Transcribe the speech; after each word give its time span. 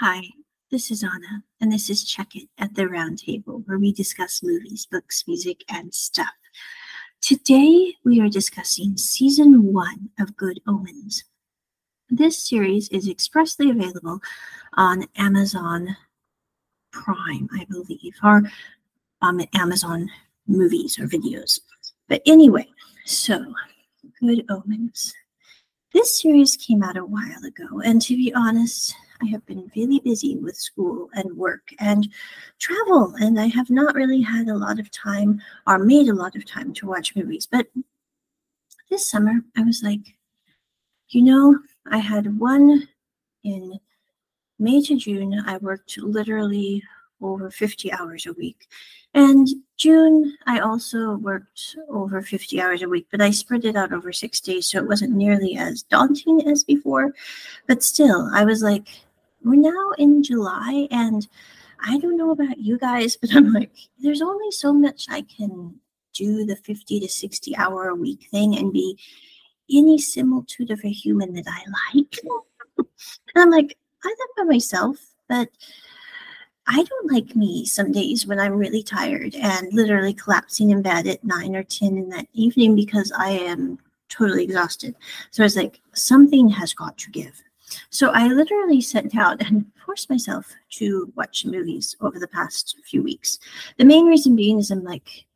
Hi, 0.00 0.22
this 0.70 0.90
is 0.90 1.04
Onna, 1.04 1.44
and 1.60 1.72
this 1.72 1.88
is 1.88 2.04
Check 2.04 2.34
It 2.34 2.48
at 2.58 2.74
the 2.74 2.82
Roundtable, 2.82 3.66
where 3.66 3.78
we 3.78 3.92
discuss 3.92 4.42
movies, 4.42 4.86
books, 4.90 5.24
music, 5.26 5.64
and 5.68 5.94
stuff. 5.94 6.34
Today, 7.22 7.94
we 8.04 8.20
are 8.20 8.28
discussing 8.28 8.96
season 8.96 9.72
one 9.72 10.10
of 10.20 10.36
Good 10.36 10.60
Omens. 10.66 11.24
This 12.10 12.46
series 12.46 12.88
is 12.90 13.08
expressly 13.08 13.70
available 13.70 14.20
on 14.74 15.06
Amazon 15.16 15.96
Prime, 16.92 17.48
I 17.52 17.64
believe, 17.68 18.14
or 18.22 18.42
um, 19.22 19.40
Amazon 19.54 20.08
movies 20.46 20.98
or 20.98 21.06
videos. 21.06 21.58
But 22.08 22.22
anyway, 22.26 22.68
so 23.04 23.44
Good 24.20 24.44
Omens. 24.48 25.14
This 25.92 26.20
series 26.20 26.56
came 26.56 26.82
out 26.82 26.96
a 26.96 27.04
while 27.04 27.44
ago, 27.44 27.80
and 27.80 28.00
to 28.02 28.16
be 28.16 28.32
honest, 28.34 28.94
I 29.22 29.26
have 29.26 29.44
been 29.46 29.70
really 29.74 30.00
busy 30.00 30.36
with 30.36 30.56
school 30.56 31.08
and 31.14 31.36
work 31.36 31.70
and 31.78 32.08
travel, 32.58 33.14
and 33.20 33.40
I 33.40 33.46
have 33.46 33.70
not 33.70 33.94
really 33.94 34.20
had 34.20 34.48
a 34.48 34.56
lot 34.56 34.78
of 34.78 34.90
time 34.90 35.40
or 35.66 35.78
made 35.78 36.08
a 36.08 36.14
lot 36.14 36.36
of 36.36 36.44
time 36.44 36.72
to 36.74 36.86
watch 36.86 37.16
movies. 37.16 37.46
But 37.50 37.66
this 38.90 39.08
summer, 39.08 39.40
I 39.56 39.62
was 39.62 39.82
like, 39.82 40.16
you 41.08 41.22
know, 41.22 41.58
I 41.90 41.98
had 41.98 42.38
one 42.38 42.88
in 43.44 43.78
May 44.58 44.82
to 44.82 44.96
June. 44.96 45.42
I 45.46 45.56
worked 45.58 45.98
literally 45.98 46.82
over 47.20 47.50
50 47.50 47.92
hours 47.92 48.26
a 48.26 48.32
week. 48.34 48.68
And 49.14 49.48
June, 49.76 50.36
I 50.46 50.60
also 50.60 51.16
worked 51.16 51.76
over 51.88 52.20
50 52.20 52.60
hours 52.60 52.82
a 52.82 52.88
week, 52.88 53.06
but 53.10 53.20
I 53.20 53.30
spread 53.30 53.64
it 53.64 53.76
out 53.76 53.92
over 53.92 54.12
six 54.12 54.40
days, 54.40 54.66
so 54.66 54.78
it 54.78 54.88
wasn't 54.88 55.14
nearly 55.14 55.56
as 55.56 55.82
daunting 55.82 56.46
as 56.48 56.64
before. 56.64 57.14
But 57.66 57.82
still, 57.82 58.30
I 58.34 58.44
was 58.44 58.62
like, 58.62 58.88
we're 59.46 59.56
now 59.56 59.92
in 59.98 60.22
July, 60.22 60.88
and 60.90 61.26
I 61.80 61.98
don't 61.98 62.16
know 62.16 62.30
about 62.30 62.58
you 62.58 62.78
guys, 62.78 63.16
but 63.16 63.34
I'm 63.34 63.52
like, 63.52 63.72
there's 63.98 64.22
only 64.22 64.50
so 64.50 64.72
much 64.72 65.06
I 65.08 65.22
can 65.22 65.74
do 66.14 66.44
the 66.44 66.56
50 66.56 67.00
to 67.00 67.08
60 67.08 67.56
hour 67.56 67.88
a 67.88 67.94
week 67.94 68.28
thing 68.30 68.56
and 68.56 68.72
be 68.72 68.98
any 69.70 69.98
similitude 69.98 70.70
of 70.70 70.80
a 70.84 70.90
human 70.90 71.34
that 71.34 71.46
I 71.46 71.62
like. 71.96 72.18
and 72.78 72.88
I'm 73.36 73.50
like, 73.50 73.76
I 74.04 74.08
live 74.08 74.28
by 74.36 74.52
myself, 74.52 74.98
but 75.28 75.48
I 76.66 76.82
don't 76.82 77.12
like 77.12 77.36
me 77.36 77.64
some 77.64 77.92
days 77.92 78.26
when 78.26 78.40
I'm 78.40 78.54
really 78.54 78.82
tired 78.82 79.34
and 79.36 79.72
literally 79.72 80.14
collapsing 80.14 80.70
in 80.70 80.82
bed 80.82 81.06
at 81.06 81.22
nine 81.22 81.54
or 81.54 81.62
10 81.62 81.96
in 81.96 82.08
that 82.08 82.26
evening 82.32 82.74
because 82.74 83.12
I 83.16 83.30
am 83.30 83.78
totally 84.08 84.44
exhausted. 84.44 84.96
So 85.30 85.42
I 85.42 85.46
was 85.46 85.56
like, 85.56 85.80
something 85.94 86.48
has 86.48 86.72
got 86.72 86.98
to 86.98 87.10
give. 87.10 87.42
So 87.90 88.10
I 88.10 88.28
literally 88.28 88.80
sent 88.80 89.16
out 89.16 89.40
and 89.40 89.66
forced 89.84 90.10
myself 90.10 90.52
to 90.72 91.12
watch 91.16 91.44
movies 91.44 91.96
over 92.00 92.18
the 92.18 92.28
past 92.28 92.76
few 92.84 93.02
weeks. 93.02 93.38
The 93.76 93.84
main 93.84 94.06
reason 94.06 94.36
being 94.36 94.58
is 94.58 94.70
I'm 94.70 94.84
like, 94.84 95.26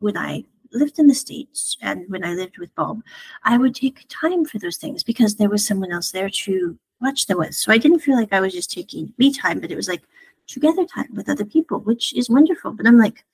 when 0.00 0.16
I 0.16 0.44
lived 0.72 0.98
in 0.98 1.06
the 1.06 1.14
States 1.14 1.76
and 1.80 2.04
when 2.08 2.24
I 2.24 2.34
lived 2.34 2.58
with 2.58 2.74
Bob, 2.74 3.02
I 3.44 3.56
would 3.56 3.74
take 3.74 4.06
time 4.08 4.44
for 4.44 4.58
those 4.58 4.76
things 4.76 5.02
because 5.02 5.36
there 5.36 5.48
was 5.48 5.66
someone 5.66 5.92
else 5.92 6.10
there 6.10 6.30
to 6.30 6.78
watch 7.00 7.26
them 7.26 7.38
with. 7.38 7.54
So 7.54 7.72
I 7.72 7.78
didn't 7.78 8.00
feel 8.00 8.16
like 8.16 8.32
I 8.32 8.40
was 8.40 8.52
just 8.52 8.70
taking 8.70 9.12
me 9.18 9.32
time, 9.32 9.60
but 9.60 9.70
it 9.70 9.76
was 9.76 9.88
like 9.88 10.02
together 10.46 10.84
time 10.84 11.08
with 11.14 11.28
other 11.28 11.44
people, 11.44 11.80
which 11.80 12.12
is 12.14 12.28
wonderful. 12.28 12.72
But 12.72 12.86
I'm 12.86 12.98
like, 12.98 13.24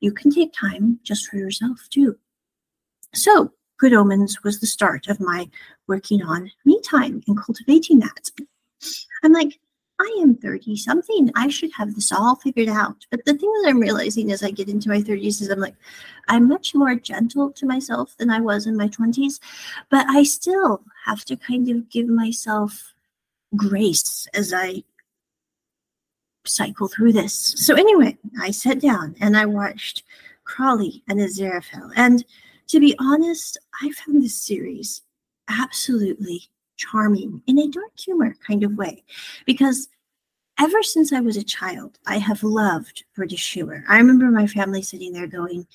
you 0.00 0.12
can 0.12 0.30
take 0.30 0.52
time 0.52 0.98
just 1.02 1.28
for 1.28 1.36
yourself 1.36 1.86
too. 1.90 2.16
So, 3.14 3.52
Good 3.80 3.94
Omens 3.94 4.44
was 4.44 4.60
the 4.60 4.66
start 4.66 5.08
of 5.08 5.20
my 5.20 5.48
working 5.86 6.22
on 6.22 6.50
me 6.66 6.80
time 6.82 7.22
and 7.26 7.36
cultivating 7.36 8.00
that. 8.00 8.30
I'm 9.22 9.32
like, 9.32 9.58
I 9.98 10.18
am 10.20 10.34
30 10.36 10.76
something. 10.76 11.30
I 11.34 11.48
should 11.48 11.72
have 11.72 11.94
this 11.94 12.12
all 12.12 12.36
figured 12.36 12.68
out. 12.68 13.06
But 13.10 13.24
the 13.24 13.34
thing 13.34 13.50
that 13.50 13.70
I'm 13.70 13.80
realizing 13.80 14.32
as 14.32 14.42
I 14.42 14.50
get 14.50 14.68
into 14.68 14.90
my 14.90 15.00
30s 15.00 15.40
is 15.40 15.48
I'm 15.48 15.60
like, 15.60 15.76
I'm 16.28 16.46
much 16.46 16.74
more 16.74 16.94
gentle 16.94 17.52
to 17.52 17.66
myself 17.66 18.14
than 18.18 18.28
I 18.28 18.40
was 18.40 18.66
in 18.66 18.76
my 18.76 18.88
20s, 18.88 19.40
but 19.88 20.06
I 20.10 20.24
still 20.24 20.82
have 21.06 21.24
to 21.24 21.36
kind 21.36 21.70
of 21.70 21.88
give 21.88 22.06
myself 22.06 22.92
grace 23.56 24.28
as 24.34 24.52
I 24.52 24.84
cycle 26.44 26.88
through 26.88 27.14
this. 27.14 27.34
So 27.56 27.74
anyway, 27.74 28.18
I 28.42 28.50
sat 28.50 28.80
down 28.80 29.16
and 29.20 29.38
I 29.38 29.46
watched 29.46 30.02
Crowley 30.44 31.02
and 31.08 31.18
Aziraphale. 31.18 31.92
And 31.96 32.24
to 32.70 32.78
be 32.78 32.94
honest, 33.00 33.58
I 33.82 33.90
found 33.90 34.22
this 34.22 34.40
series 34.40 35.02
absolutely 35.48 36.42
charming 36.76 37.42
in 37.48 37.58
a 37.58 37.68
dark 37.68 37.98
humor 37.98 38.36
kind 38.46 38.62
of 38.62 38.76
way 38.76 39.02
because 39.44 39.88
ever 40.58 40.80
since 40.84 41.12
I 41.12 41.18
was 41.18 41.36
a 41.36 41.42
child, 41.42 41.98
I 42.06 42.18
have 42.18 42.44
loved 42.44 43.04
British 43.16 43.52
humor. 43.52 43.84
I 43.88 43.98
remember 43.98 44.30
my 44.30 44.46
family 44.46 44.82
sitting 44.82 45.12
there 45.12 45.26
going, 45.26 45.66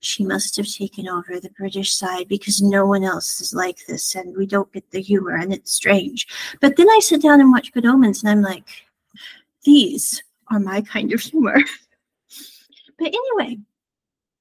she 0.00 0.24
must 0.24 0.56
have 0.56 0.66
taken 0.66 1.06
over 1.06 1.38
the 1.38 1.50
British 1.50 1.94
side 1.94 2.26
because 2.26 2.60
no 2.60 2.84
one 2.84 3.04
else 3.04 3.40
is 3.40 3.54
like 3.54 3.86
this 3.86 4.16
and 4.16 4.36
we 4.36 4.44
don't 4.44 4.72
get 4.72 4.90
the 4.90 5.00
humor 5.00 5.36
and 5.36 5.52
it's 5.52 5.72
strange. 5.72 6.26
But 6.60 6.76
then 6.76 6.88
I 6.90 6.98
sit 7.00 7.22
down 7.22 7.40
and 7.40 7.52
watch 7.52 7.72
Good 7.72 7.86
Omens 7.86 8.24
and 8.24 8.30
I'm 8.30 8.42
like, 8.42 8.64
these 9.62 10.20
are 10.50 10.58
my 10.58 10.80
kind 10.80 11.12
of 11.12 11.20
humor. 11.20 11.54
but 12.98 13.06
anyway, 13.06 13.58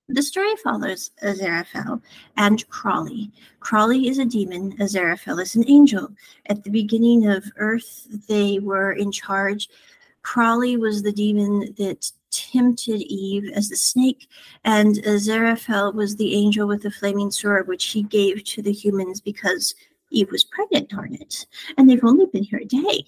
the 0.09 0.23
story 0.23 0.55
follows 0.63 1.11
Aziraphale 1.23 2.01
and 2.35 2.67
Crowley. 2.69 3.31
Crowley 3.59 4.07
is 4.07 4.17
a 4.17 4.25
demon, 4.25 4.75
Aziraphale 4.77 5.41
is 5.41 5.55
an 5.55 5.69
angel. 5.69 6.09
At 6.47 6.63
the 6.63 6.71
beginning 6.71 7.27
of 7.27 7.45
Earth, 7.57 8.07
they 8.27 8.59
were 8.59 8.93
in 8.93 9.11
charge. 9.11 9.69
Crowley 10.23 10.77
was 10.77 11.03
the 11.03 11.11
demon 11.11 11.73
that 11.77 12.11
tempted 12.31 13.01
Eve 13.01 13.51
as 13.55 13.69
the 13.69 13.75
snake, 13.75 14.27
and 14.65 14.95
Aziraphale 14.97 15.93
was 15.93 16.15
the 16.15 16.35
angel 16.35 16.67
with 16.67 16.83
the 16.83 16.91
flaming 16.91 17.31
sword, 17.31 17.67
which 17.67 17.85
he 17.85 18.03
gave 18.03 18.43
to 18.45 18.61
the 18.61 18.73
humans 18.73 19.21
because 19.21 19.75
Eve 20.11 20.31
was 20.31 20.43
pregnant, 20.43 20.89
darn 20.89 21.13
it. 21.13 21.45
And 21.77 21.89
they've 21.89 22.03
only 22.03 22.25
been 22.25 22.43
here 22.43 22.59
a 22.59 22.65
day. 22.65 23.05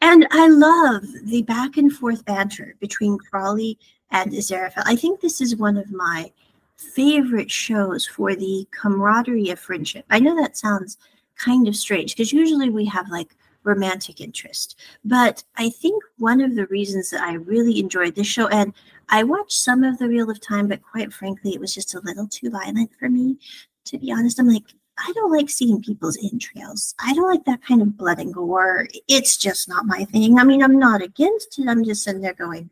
And 0.00 0.26
I 0.30 0.48
love 0.48 1.04
the 1.24 1.42
back 1.42 1.76
and 1.76 1.92
forth 1.92 2.24
banter 2.24 2.74
between 2.80 3.18
Crowley 3.18 3.78
and 4.10 4.32
Aziraphale. 4.32 4.82
I 4.84 4.96
think 4.96 5.20
this 5.20 5.40
is 5.40 5.56
one 5.56 5.76
of 5.76 5.90
my 5.92 6.30
favorite 6.76 7.50
shows 7.50 8.06
for 8.06 8.34
the 8.34 8.66
camaraderie 8.70 9.50
of 9.50 9.58
friendship. 9.58 10.04
I 10.10 10.20
know 10.20 10.36
that 10.36 10.56
sounds 10.56 10.98
kind 11.36 11.68
of 11.68 11.76
strange 11.76 12.14
because 12.14 12.32
usually 12.32 12.70
we 12.70 12.84
have 12.86 13.08
like 13.08 13.34
romantic 13.66 14.20
interest. 14.20 14.78
But 15.04 15.42
I 15.56 15.68
think 15.70 16.02
one 16.18 16.40
of 16.40 16.54
the 16.54 16.66
reasons 16.66 17.10
that 17.10 17.22
I 17.22 17.34
really 17.34 17.80
enjoyed 17.80 18.14
this 18.14 18.26
show, 18.26 18.46
and 18.48 18.72
I 19.08 19.24
watched 19.24 19.52
some 19.52 19.84
of 19.84 19.98
The 19.98 20.06
Wheel 20.06 20.30
of 20.30 20.40
Time, 20.40 20.68
but 20.68 20.82
quite 20.82 21.12
frankly, 21.12 21.52
it 21.52 21.60
was 21.60 21.74
just 21.74 21.94
a 21.94 22.00
little 22.00 22.28
too 22.28 22.50
violent 22.50 22.90
for 22.98 23.10
me. 23.10 23.38
To 23.86 23.98
be 23.98 24.12
honest, 24.12 24.38
I'm 24.38 24.48
like, 24.48 24.64
I 24.98 25.12
don't 25.14 25.32
like 25.32 25.50
seeing 25.50 25.82
people's 25.82 26.18
entrails. 26.22 26.94
I 26.98 27.12
don't 27.14 27.28
like 27.28 27.44
that 27.44 27.62
kind 27.62 27.82
of 27.82 27.96
blood 27.96 28.18
and 28.18 28.32
gore. 28.32 28.88
It's 29.08 29.36
just 29.36 29.68
not 29.68 29.86
my 29.86 30.04
thing. 30.04 30.38
I 30.38 30.44
mean, 30.44 30.62
I'm 30.62 30.78
not 30.78 31.02
against 31.02 31.58
it. 31.58 31.68
I'm 31.68 31.84
just 31.84 32.02
sitting 32.02 32.22
there 32.22 32.32
going, 32.32 32.70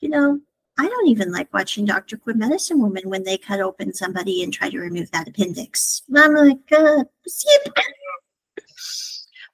you 0.00 0.08
know, 0.08 0.40
I 0.78 0.88
don't 0.88 1.08
even 1.08 1.32
like 1.32 1.52
watching 1.52 1.84
Dr. 1.84 2.16
Quinn 2.16 2.38
Medicine 2.38 2.80
Woman 2.80 3.08
when 3.08 3.24
they 3.24 3.36
cut 3.36 3.60
open 3.60 3.92
somebody 3.92 4.42
and 4.42 4.52
try 4.52 4.70
to 4.70 4.78
remove 4.78 5.10
that 5.10 5.28
appendix. 5.28 6.02
I'm 6.14 6.34
like, 6.34 6.58
uh, 6.72 7.04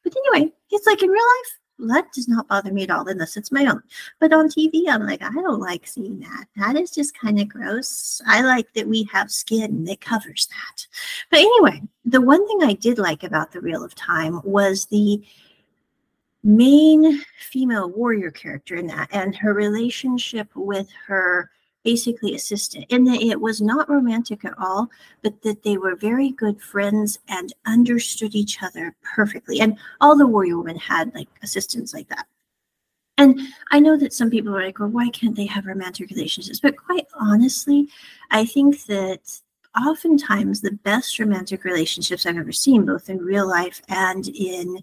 but 0.04 0.14
anyway, 0.16 0.52
it's 0.70 0.86
like 0.86 1.02
in 1.02 1.10
real 1.10 1.22
life, 1.22 1.57
that 1.78 2.12
does 2.12 2.28
not 2.28 2.48
bother 2.48 2.72
me 2.72 2.82
at 2.82 2.90
all 2.90 3.06
unless 3.06 3.36
it's 3.36 3.52
my 3.52 3.64
own. 3.66 3.82
But 4.18 4.32
on 4.32 4.48
TV, 4.48 4.88
I'm 4.88 5.06
like, 5.06 5.22
I 5.22 5.30
don't 5.30 5.60
like 5.60 5.86
seeing 5.86 6.18
that. 6.20 6.46
That 6.56 6.76
is 6.76 6.90
just 6.90 7.18
kind 7.18 7.40
of 7.40 7.48
gross. 7.48 8.20
I 8.26 8.42
like 8.42 8.72
that 8.74 8.88
we 8.88 9.08
have 9.12 9.30
skin 9.30 9.84
that 9.84 10.00
covers 10.00 10.48
that. 10.48 10.86
But 11.30 11.40
anyway, 11.40 11.82
the 12.04 12.20
one 12.20 12.46
thing 12.46 12.62
I 12.62 12.74
did 12.74 12.98
like 12.98 13.22
about 13.22 13.52
The 13.52 13.60
Wheel 13.60 13.84
of 13.84 13.94
Time 13.94 14.40
was 14.44 14.86
the 14.86 15.22
main 16.44 17.20
female 17.38 17.90
warrior 17.90 18.30
character 18.30 18.76
in 18.76 18.86
that 18.86 19.08
and 19.12 19.34
her 19.36 19.52
relationship 19.54 20.48
with 20.54 20.88
her 21.06 21.50
basically 21.84 22.34
assistant 22.34 22.84
and 22.90 23.06
that 23.06 23.22
it 23.22 23.40
was 23.40 23.60
not 23.60 23.88
romantic 23.88 24.44
at 24.44 24.54
all 24.58 24.90
but 25.22 25.40
that 25.42 25.62
they 25.62 25.78
were 25.78 25.94
very 25.96 26.30
good 26.30 26.60
friends 26.60 27.18
and 27.28 27.52
understood 27.66 28.34
each 28.34 28.62
other 28.62 28.94
perfectly. 29.14 29.60
And 29.60 29.78
all 30.00 30.16
the 30.16 30.26
warrior 30.26 30.58
women 30.58 30.76
had 30.76 31.14
like 31.14 31.28
assistants 31.42 31.94
like 31.94 32.08
that. 32.08 32.26
And 33.16 33.40
i 33.70 33.80
know 33.80 33.96
that 33.96 34.12
some 34.12 34.30
people 34.30 34.56
are 34.56 34.64
like 34.64 34.78
well 34.78 34.88
why 34.88 35.08
can't 35.10 35.36
they 35.36 35.46
have 35.46 35.66
romantic 35.66 36.10
relationships? 36.10 36.60
But 36.60 36.76
quite 36.76 37.06
honestly 37.14 37.88
i 38.30 38.44
think 38.44 38.84
that 38.86 39.40
oftentimes 39.76 40.60
the 40.60 40.72
best 40.72 41.18
romantic 41.18 41.64
relationships 41.64 42.26
i've 42.26 42.36
ever 42.36 42.52
seen 42.52 42.84
both 42.84 43.08
in 43.08 43.18
real 43.18 43.48
life 43.48 43.82
and 43.88 44.28
in 44.28 44.82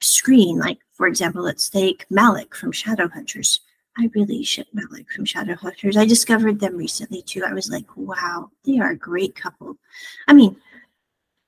screen 0.00 0.58
like 0.58 0.78
for 0.92 1.06
example 1.06 1.42
let's 1.42 1.68
take 1.68 2.06
Malec 2.08 2.54
from 2.54 2.72
shadowhunters 2.72 3.60
I 3.98 4.08
really 4.14 4.42
ship 4.42 4.68
Malec 4.74 5.08
from 5.10 5.26
Shadowhunters. 5.26 5.96
I 5.96 6.06
discovered 6.06 6.60
them 6.60 6.76
recently 6.76 7.22
too. 7.22 7.44
I 7.46 7.52
was 7.52 7.70
like, 7.70 7.86
wow, 7.96 8.50
they 8.64 8.78
are 8.78 8.90
a 8.90 8.96
great 8.96 9.34
couple. 9.34 9.76
I 10.28 10.32
mean, 10.32 10.56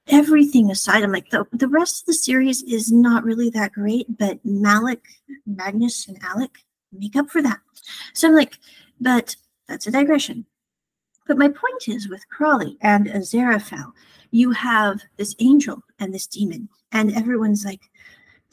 everything 0.08 0.70
aside, 0.70 1.02
I'm 1.02 1.12
like, 1.12 1.30
the, 1.30 1.46
the 1.52 1.68
rest 1.68 2.02
of 2.02 2.06
the 2.06 2.14
series 2.14 2.62
is 2.62 2.92
not 2.92 3.24
really 3.24 3.48
that 3.50 3.72
great, 3.72 4.18
but 4.18 4.44
Malec, 4.46 5.00
Magnus, 5.46 6.06
and 6.06 6.18
Alec 6.22 6.50
make 6.92 7.16
up 7.16 7.30
for 7.30 7.40
that. 7.40 7.60
So 8.12 8.28
I'm 8.28 8.34
like, 8.34 8.58
but 9.00 9.36
that's 9.66 9.86
a 9.86 9.90
digression. 9.90 10.44
But 11.26 11.38
my 11.38 11.48
point 11.48 11.88
is 11.88 12.08
with 12.08 12.28
Crowley 12.28 12.76
and 12.82 13.06
Aziraphale, 13.06 13.92
you 14.30 14.50
have 14.50 15.00
this 15.16 15.34
angel 15.38 15.82
and 15.98 16.12
this 16.12 16.26
demon, 16.26 16.68
and 16.92 17.16
everyone's 17.16 17.64
like, 17.64 17.80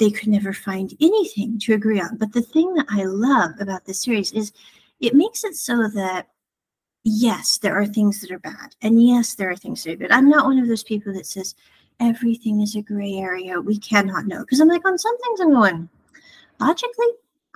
they 0.01 0.09
could 0.09 0.30
never 0.30 0.51
find 0.51 0.98
anything 1.00 1.59
to 1.59 1.75
agree 1.75 2.01
on. 2.01 2.18
But 2.18 2.33
the 2.33 2.42
thing 2.42 2.74
that 2.74 2.88
I 2.89 3.03
love 3.03 3.51
about 3.59 3.86
this 3.86 4.01
series 4.01 4.31
is 4.31 4.51
it 5.00 5.13
makes 5.13 5.44
it 5.44 5.56
so 5.56 5.88
that 5.89 6.27
yes, 7.03 7.59
there 7.59 7.80
are 7.80 7.86
things 7.86 8.19
that 8.19 8.31
are 8.31 8.39
bad, 8.39 8.75
and 8.81 9.06
yes, 9.06 9.36
there 9.36 9.51
are 9.51 9.56
things 9.56 9.83
that 9.83 9.94
are 9.94 9.95
good. 9.98 10.12
I'm 10.12 10.27
not 10.27 10.45
one 10.45 10.57
of 10.57 10.68
those 10.68 10.83
people 10.83 11.13
that 11.13 11.27
says 11.27 11.53
everything 12.00 12.62
is 12.62 12.75
a 12.75 12.81
gray 12.81 13.13
area. 13.13 13.62
We 13.62 13.77
cannot 13.77 14.25
know 14.25 14.39
because 14.39 14.59
I'm 14.59 14.69
like 14.69 14.88
on 14.88 14.98
some 14.98 15.15
things 15.19 15.39
I'm 15.39 15.53
going 15.53 15.88
logically. 16.59 17.07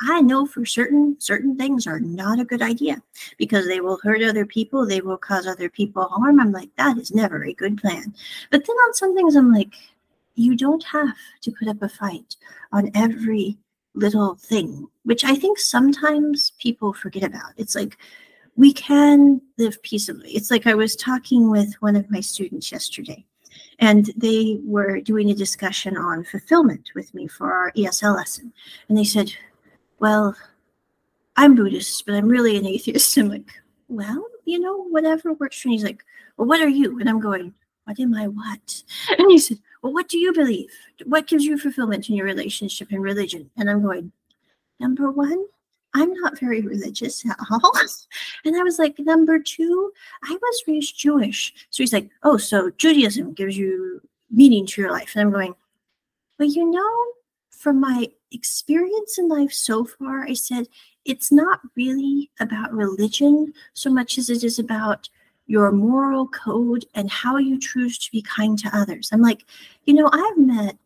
I 0.02 0.22
know 0.22 0.46
for 0.46 0.66
certain 0.66 1.16
certain 1.20 1.58
things 1.58 1.88
are 1.88 2.00
not 2.00 2.40
a 2.40 2.46
good 2.46 2.62
idea 2.62 3.02
because 3.40 3.66
they 3.66 3.80
will 3.80 3.98
hurt 4.04 4.22
other 4.22 4.46
people, 4.46 4.86
they 4.86 5.02
will 5.02 5.18
cause 5.18 5.48
other 5.48 5.70
people 5.70 6.04
harm. 6.04 6.40
I'm 6.40 6.52
like, 6.52 6.70
that 6.76 7.00
is 7.00 7.12
never 7.12 7.44
a 7.44 7.54
good 7.54 7.80
plan. 7.80 8.14
But 8.52 8.68
then 8.68 8.76
on 8.76 8.94
some 8.94 9.16
things, 9.16 9.36
I'm 9.36 9.52
like, 9.52 9.74
you 10.36 10.56
don't 10.56 10.84
have 10.84 11.16
to 11.42 11.52
put 11.52 11.68
up 11.68 11.82
a 11.82 11.90
fight 11.90 12.36
on 12.72 12.92
every 12.94 13.58
little 13.94 14.36
thing, 14.36 14.88
which 15.04 15.24
I 15.24 15.36
think 15.36 15.58
sometimes 15.58 16.52
people 16.60 16.94
forget 16.94 17.24
about. 17.24 17.54
It's 17.58 17.76
like 17.76 17.98
we 18.56 18.74
can 18.74 19.42
live 19.58 19.82
peaceably. 19.84 20.32
It's 20.32 20.52
like 20.52 20.68
I 20.68 20.74
was 20.74 20.96
talking 20.96 21.50
with 21.50 21.74
one 21.82 21.96
of 21.96 22.10
my 22.10 22.20
students 22.20 22.72
yesterday, 22.72 23.26
and 23.80 24.12
they 24.16 24.60
were 24.64 25.02
doing 25.02 25.30
a 25.30 25.36
discussion 25.36 25.98
on 25.98 26.24
fulfillment 26.24 26.92
with 26.96 27.14
me 27.14 27.28
for 27.28 27.52
our 27.52 27.72
ESL 27.74 28.16
lesson. 28.16 28.54
And 28.88 28.98
they 28.98 29.04
said, 29.04 29.32
Well, 30.00 30.36
I'm 31.36 31.56
Buddhist, 31.56 32.06
but 32.06 32.16
I'm 32.16 32.28
really 32.28 32.58
an 32.58 32.66
atheist. 32.66 33.18
I'm 33.18 33.30
like, 33.30 33.52
Well, 33.88 34.26
you 34.46 34.60
know, 34.60 34.84
whatever 34.86 35.34
works 35.34 35.62
for 35.62 35.70
me. 35.70 35.76
He's 35.76 35.84
like, 35.84 36.04
Well, 36.38 36.48
what 36.48 36.62
are 36.62 36.70
you? 36.70 37.00
And 37.00 37.10
I'm 37.10 37.20
going, 37.20 37.54
What 37.86 38.00
am 38.00 38.14
I 38.14 38.28
what? 38.28 38.84
And 39.18 39.32
he 39.32 39.40
said, 39.40 39.60
Well, 39.86 39.94
what 39.94 40.10
do 40.10 40.18
you 40.18 40.34
believe? 40.34 40.72
What 41.06 41.28
gives 41.28 41.46
you 41.46 41.60
fulfillment 41.60 42.10
in 42.10 42.16
your 42.16 42.26
relationship 42.26 42.90
and 42.90 43.04
religion? 43.04 43.52
And 43.56 43.70
I'm 43.70 43.84
going, 43.84 44.12
Number 44.80 45.12
one, 45.12 45.46
I'm 45.94 46.12
not 46.14 46.40
very 46.40 46.62
religious 46.62 47.24
at 47.24 47.38
all. 47.52 47.72
And 48.46 48.56
I 48.56 48.64
was 48.64 48.80
like, 48.80 48.98
number 48.98 49.38
two, 49.38 49.94
I 50.24 50.36
was 50.42 50.64
raised 50.68 50.98
Jewish. 50.98 51.54
So 51.70 51.84
he's 51.84 51.94
like, 51.94 52.10
oh, 52.24 52.38
so 52.38 52.72
Judaism 52.72 53.34
gives 53.34 53.58
you 53.58 54.02
meaning 54.32 54.66
to 54.66 54.82
your 54.82 54.92
life. 54.92 55.12
And 55.14 55.22
I'm 55.22 55.32
going, 55.32 55.54
well, 56.40 56.50
you 56.50 56.72
know, 56.72 57.06
from 57.52 57.80
my 57.80 58.08
experience 58.32 59.20
in 59.20 59.30
life 59.30 59.54
so 59.54 59.86
far, 59.86 60.24
I 60.24 60.34
said, 60.34 60.68
it's 61.06 61.32
not 61.32 61.60
really 61.76 62.32
about 62.40 62.74
religion 62.74 63.54
so 63.76 63.92
much 63.92 64.18
as 64.18 64.32
it 64.32 64.44
is 64.44 64.58
about 64.58 65.10
your 65.48 65.72
moral 65.72 66.28
code 66.28 66.86
and 66.96 67.10
how 67.10 67.38
you 67.38 67.60
choose 67.60 67.98
to 68.00 68.12
be 68.12 68.22
kind 68.22 68.58
to 68.60 68.70
others. 68.76 69.10
I'm 69.12 69.22
like, 69.22 69.46
you 69.86 69.94
know, 69.94 70.10
I've 70.12 70.38
met 70.38 70.78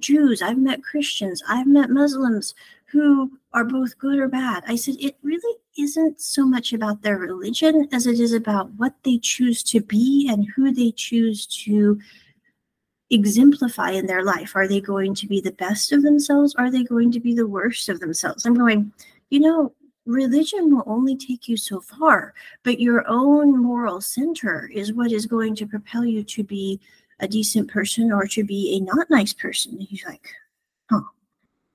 Jews, 0.00 0.42
I've 0.42 0.58
met 0.58 0.82
Christians, 0.82 1.42
I've 1.48 1.66
met 1.66 1.90
Muslims 1.90 2.54
who 2.86 3.30
are 3.52 3.64
both 3.64 3.98
good 3.98 4.18
or 4.18 4.28
bad. 4.28 4.62
I 4.68 4.76
said, 4.76 4.96
it 5.00 5.16
really 5.22 5.58
isn't 5.78 6.20
so 6.20 6.46
much 6.46 6.72
about 6.72 7.02
their 7.02 7.18
religion 7.18 7.88
as 7.92 8.06
it 8.06 8.20
is 8.20 8.32
about 8.32 8.70
what 8.74 8.94
they 9.02 9.18
choose 9.18 9.62
to 9.64 9.80
be 9.80 10.28
and 10.30 10.46
who 10.54 10.72
they 10.72 10.92
choose 10.92 11.46
to 11.64 11.98
exemplify 13.10 13.90
in 13.90 14.06
their 14.06 14.24
life. 14.24 14.54
Are 14.54 14.68
they 14.68 14.80
going 14.80 15.14
to 15.16 15.26
be 15.26 15.40
the 15.40 15.52
best 15.52 15.92
of 15.92 16.02
themselves? 16.02 16.54
Are 16.56 16.70
they 16.70 16.84
going 16.84 17.10
to 17.12 17.20
be 17.20 17.34
the 17.34 17.46
worst 17.46 17.88
of 17.88 18.00
themselves? 18.00 18.44
I'm 18.46 18.54
going, 18.54 18.92
you 19.30 19.40
know, 19.40 19.72
religion 20.06 20.74
will 20.74 20.84
only 20.86 21.16
take 21.16 21.48
you 21.48 21.56
so 21.56 21.80
far, 21.80 22.34
but 22.62 22.80
your 22.80 23.04
own 23.08 23.60
moral 23.60 24.00
center 24.00 24.70
is 24.72 24.92
what 24.92 25.12
is 25.12 25.26
going 25.26 25.54
to 25.56 25.66
propel 25.66 26.04
you 26.04 26.22
to 26.24 26.42
be 26.42 26.80
a 27.20 27.28
decent 27.28 27.70
person 27.70 28.12
or 28.12 28.26
to 28.26 28.44
be 28.44 28.76
a 28.76 28.80
not 28.80 29.08
nice 29.10 29.32
person. 29.32 29.78
He's 29.80 30.04
like, 30.04 30.28
huh. 30.90 31.00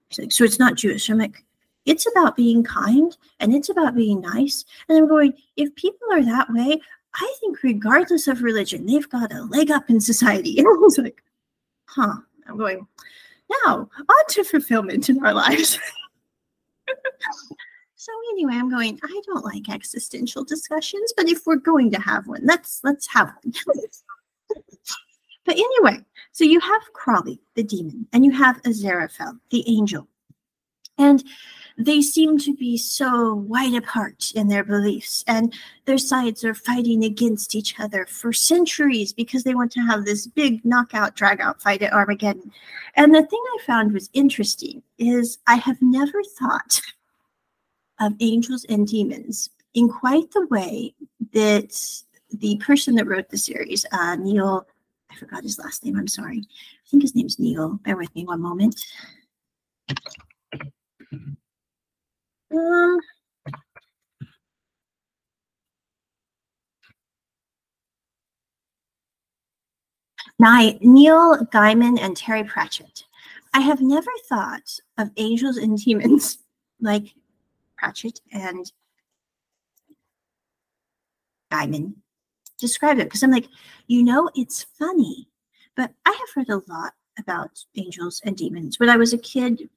He's 0.09 0.19
like, 0.19 0.31
so 0.31 0.43
it's 0.43 0.59
not 0.59 0.75
Jewish. 0.75 1.09
I'm 1.09 1.17
like, 1.17 1.43
it's 1.85 2.05
about 2.07 2.35
being 2.35 2.63
kind 2.63 3.15
and 3.39 3.53
it's 3.53 3.69
about 3.69 3.95
being 3.95 4.21
nice. 4.21 4.65
And 4.87 4.97
I'm 4.97 5.07
going, 5.07 5.33
if 5.55 5.73
people 5.75 6.07
are 6.11 6.23
that 6.23 6.51
way, 6.51 6.79
I 7.15 7.35
think 7.39 7.63
regardless 7.63 8.27
of 8.27 8.43
religion, 8.43 8.85
they've 8.85 9.09
got 9.09 9.33
a 9.33 9.43
leg 9.43 9.71
up 9.71 9.89
in 9.89 9.99
society. 9.99 10.55
And 10.59 10.67
I 10.67 10.71
was 10.71 10.97
like, 10.97 11.23
huh. 11.85 12.15
I'm 12.47 12.57
going, 12.57 12.87
now 13.65 13.89
on 13.97 14.25
to 14.29 14.43
fulfillment 14.43 15.09
in 15.09 15.23
our 15.23 15.33
lives. 15.33 15.79
so 17.99 18.13
anyway, 18.31 18.53
I'm 18.53 18.69
going, 18.69 18.97
I 19.03 19.21
don't 19.25 19.43
like 19.43 19.67
existential 19.67 20.45
discussions, 20.45 21.11
but 21.17 21.27
if 21.27 21.45
we're 21.45 21.57
going 21.57 21.91
to 21.91 21.99
have 21.99 22.27
one, 22.27 22.39
let's 22.45 22.79
let's 22.81 23.05
have 23.07 23.33
one. 23.43 23.53
but 25.45 25.55
anyway, 25.57 26.05
so 26.31 26.45
you 26.45 26.61
have 26.61 26.93
Crowley, 26.93 27.41
the 27.55 27.63
demon, 27.63 28.07
and 28.13 28.23
you 28.23 28.31
have 28.31 28.63
Aziraphale, 28.63 29.37
the 29.49 29.65
angel. 29.67 30.07
And 30.97 31.21
they 31.77 32.01
seem 32.01 32.37
to 32.39 32.55
be 32.55 32.77
so 32.77 33.35
wide 33.35 33.73
apart 33.73 34.31
in 34.33 34.47
their 34.47 34.63
beliefs, 34.63 35.25
and 35.27 35.53
their 35.83 35.97
sides 35.97 36.45
are 36.45 36.53
fighting 36.53 37.03
against 37.03 37.53
each 37.53 37.81
other 37.81 38.05
for 38.05 38.31
centuries 38.31 39.11
because 39.11 39.43
they 39.43 39.55
want 39.55 39.73
to 39.73 39.81
have 39.81 40.05
this 40.05 40.25
big 40.25 40.63
knockout, 40.63 41.17
drag 41.17 41.41
out 41.41 41.61
fight 41.61 41.81
at 41.81 41.91
Armageddon. 41.91 42.49
And 42.95 43.13
the 43.13 43.25
thing 43.25 43.43
I 43.55 43.57
found 43.65 43.91
was 43.91 44.09
interesting 44.13 44.83
is 44.97 45.37
I 45.47 45.55
have 45.55 45.81
never 45.81 46.23
thought 46.39 46.79
of 47.99 48.13
angels 48.19 48.65
and 48.69 48.87
demons 48.87 49.49
in 49.73 49.89
quite 49.89 50.31
the 50.31 50.47
way 50.47 50.93
that 51.33 51.75
the 52.31 52.57
person 52.57 52.95
that 52.95 53.07
wrote 53.07 53.29
the 53.29 53.37
series, 53.37 53.85
uh, 53.91 54.15
Neil, 54.15 54.65
I 55.11 55.15
forgot 55.15 55.43
his 55.43 55.59
last 55.59 55.83
name, 55.83 55.97
I'm 55.97 56.07
sorry. 56.07 56.39
I 56.39 56.89
think 56.89 57.03
his 57.03 57.15
name's 57.15 57.39
Neil. 57.39 57.79
Bear 57.83 57.97
with 57.97 58.13
me 58.15 58.25
one 58.25 58.41
moment. 58.41 58.79
Um, 62.51 62.99
Neil 70.39 71.37
Gaiman 71.47 71.99
and 71.99 72.15
Terry 72.15 72.43
Pratchett. 72.43 73.03
I 73.53 73.61
have 73.61 73.81
never 73.81 74.11
thought 74.27 74.79
of 74.97 75.11
angels 75.17 75.57
and 75.57 75.77
demons 75.77 76.37
like 76.81 77.13
Pratchett 77.79 78.19
and 78.31 78.71
Gaiman 81.51 81.93
describe 82.59 82.99
it 82.99 83.05
because 83.05 83.23
I'm 83.23 83.31
like, 83.31 83.47
you 83.87 84.03
know, 84.03 84.29
it's 84.35 84.63
funny, 84.77 85.29
but 85.75 85.91
I 86.05 86.11
have 86.11 86.35
read 86.35 86.49
a 86.49 86.71
lot 86.71 86.93
about 87.17 87.63
angels 87.75 88.21
and 88.25 88.35
demons. 88.35 88.79
When 88.79 88.89
I 88.89 88.97
was 88.97 89.13
a 89.13 89.17
kid, 89.17 89.69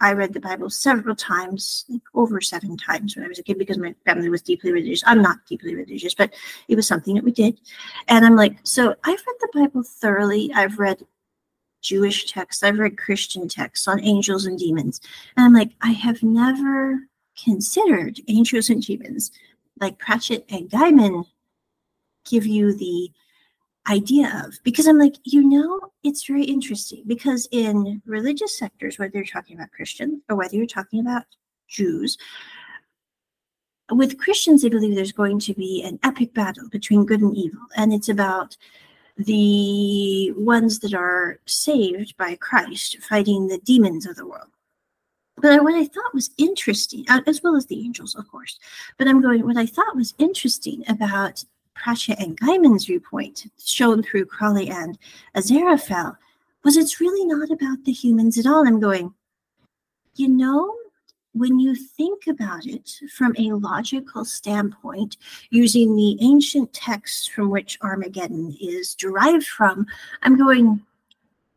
I 0.00 0.12
read 0.12 0.32
the 0.32 0.40
Bible 0.40 0.70
several 0.70 1.16
times, 1.16 1.84
like 1.88 2.02
over 2.14 2.40
seven 2.40 2.76
times 2.76 3.16
when 3.16 3.24
I 3.24 3.28
was 3.28 3.38
a 3.38 3.42
kid, 3.42 3.58
because 3.58 3.78
my 3.78 3.94
family 4.04 4.28
was 4.28 4.42
deeply 4.42 4.72
religious. 4.72 5.02
I'm 5.06 5.22
not 5.22 5.38
deeply 5.48 5.74
religious, 5.74 6.14
but 6.14 6.34
it 6.68 6.76
was 6.76 6.86
something 6.86 7.14
that 7.14 7.24
we 7.24 7.32
did. 7.32 7.60
And 8.08 8.24
I'm 8.24 8.36
like, 8.36 8.58
so 8.62 8.94
I've 9.04 9.24
read 9.26 9.36
the 9.40 9.48
Bible 9.54 9.82
thoroughly. 9.82 10.52
I've 10.54 10.78
read 10.78 11.04
Jewish 11.80 12.30
texts, 12.30 12.62
I've 12.62 12.78
read 12.78 12.98
Christian 12.98 13.48
texts 13.48 13.86
on 13.86 14.02
angels 14.02 14.46
and 14.46 14.58
demons. 14.58 15.00
And 15.36 15.46
I'm 15.46 15.52
like, 15.52 15.70
I 15.80 15.92
have 15.92 16.22
never 16.22 17.08
considered 17.42 18.20
angels 18.28 18.70
and 18.70 18.82
demons 18.82 19.30
like 19.80 19.98
Pratchett 19.98 20.44
and 20.48 20.68
Gaiman 20.70 21.24
give 22.28 22.46
you 22.46 22.74
the 22.76 23.10
idea 23.88 24.44
of. 24.44 24.54
Because 24.64 24.86
i'm 24.86 24.98
like 24.98 25.16
you 25.24 25.42
know 25.42 25.80
it's 26.02 26.26
very 26.26 26.44
interesting 26.44 27.02
because 27.06 27.48
in 27.50 28.02
religious 28.06 28.58
sectors 28.58 28.98
whether 28.98 29.16
you're 29.16 29.24
talking 29.24 29.56
about 29.56 29.70
christian 29.72 30.22
or 30.28 30.36
whether 30.36 30.56
you're 30.56 30.66
talking 30.66 31.00
about 31.00 31.24
jews 31.68 32.16
with 33.90 34.18
christians 34.18 34.62
they 34.62 34.68
believe 34.68 34.94
there's 34.94 35.12
going 35.12 35.38
to 35.38 35.54
be 35.54 35.82
an 35.82 35.98
epic 36.02 36.34
battle 36.34 36.68
between 36.70 37.06
good 37.06 37.20
and 37.20 37.36
evil. 37.36 37.60
And 37.76 37.92
it's 37.92 38.08
about 38.08 38.56
the 39.16 40.32
ones 40.36 40.78
that 40.80 40.94
are 40.94 41.40
saved 41.46 42.16
by 42.16 42.36
christ 42.36 42.98
fighting 42.98 43.48
the 43.48 43.58
demons 43.58 44.06
of 44.06 44.16
the 44.16 44.26
world 44.26 44.50
but 45.40 45.62
what 45.62 45.74
I 45.74 45.84
thought 45.84 46.14
was 46.14 46.30
interesting, 46.38 47.04
as 47.08 47.42
well 47.42 47.56
as 47.56 47.66
the 47.66 47.80
angels, 47.80 48.14
of 48.14 48.28
course, 48.28 48.58
but 48.96 49.08
I'm 49.08 49.20
going, 49.20 49.44
what 49.44 49.56
I 49.56 49.66
thought 49.66 49.96
was 49.96 50.14
interesting 50.18 50.84
about 50.88 51.44
Pratchett 51.74 52.18
and 52.18 52.38
Gaiman's 52.38 52.86
viewpoint, 52.86 53.46
shown 53.64 54.02
through 54.02 54.26
Crowley 54.26 54.68
and 54.68 54.98
Aziraphale, 55.36 56.16
was 56.64 56.76
it's 56.76 57.00
really 57.00 57.24
not 57.24 57.50
about 57.50 57.84
the 57.84 57.92
humans 57.92 58.36
at 58.38 58.46
all. 58.46 58.66
I'm 58.66 58.80
going, 58.80 59.14
you 60.16 60.28
know, 60.28 60.74
when 61.34 61.60
you 61.60 61.74
think 61.74 62.26
about 62.26 62.66
it 62.66 63.00
from 63.14 63.34
a 63.38 63.52
logical 63.52 64.24
standpoint, 64.24 65.16
using 65.50 65.94
the 65.94 66.18
ancient 66.20 66.72
texts 66.72 67.26
from 67.26 67.50
which 67.50 67.78
Armageddon 67.82 68.56
is 68.60 68.94
derived 68.94 69.46
from, 69.46 69.86
I'm 70.22 70.36
going, 70.36 70.82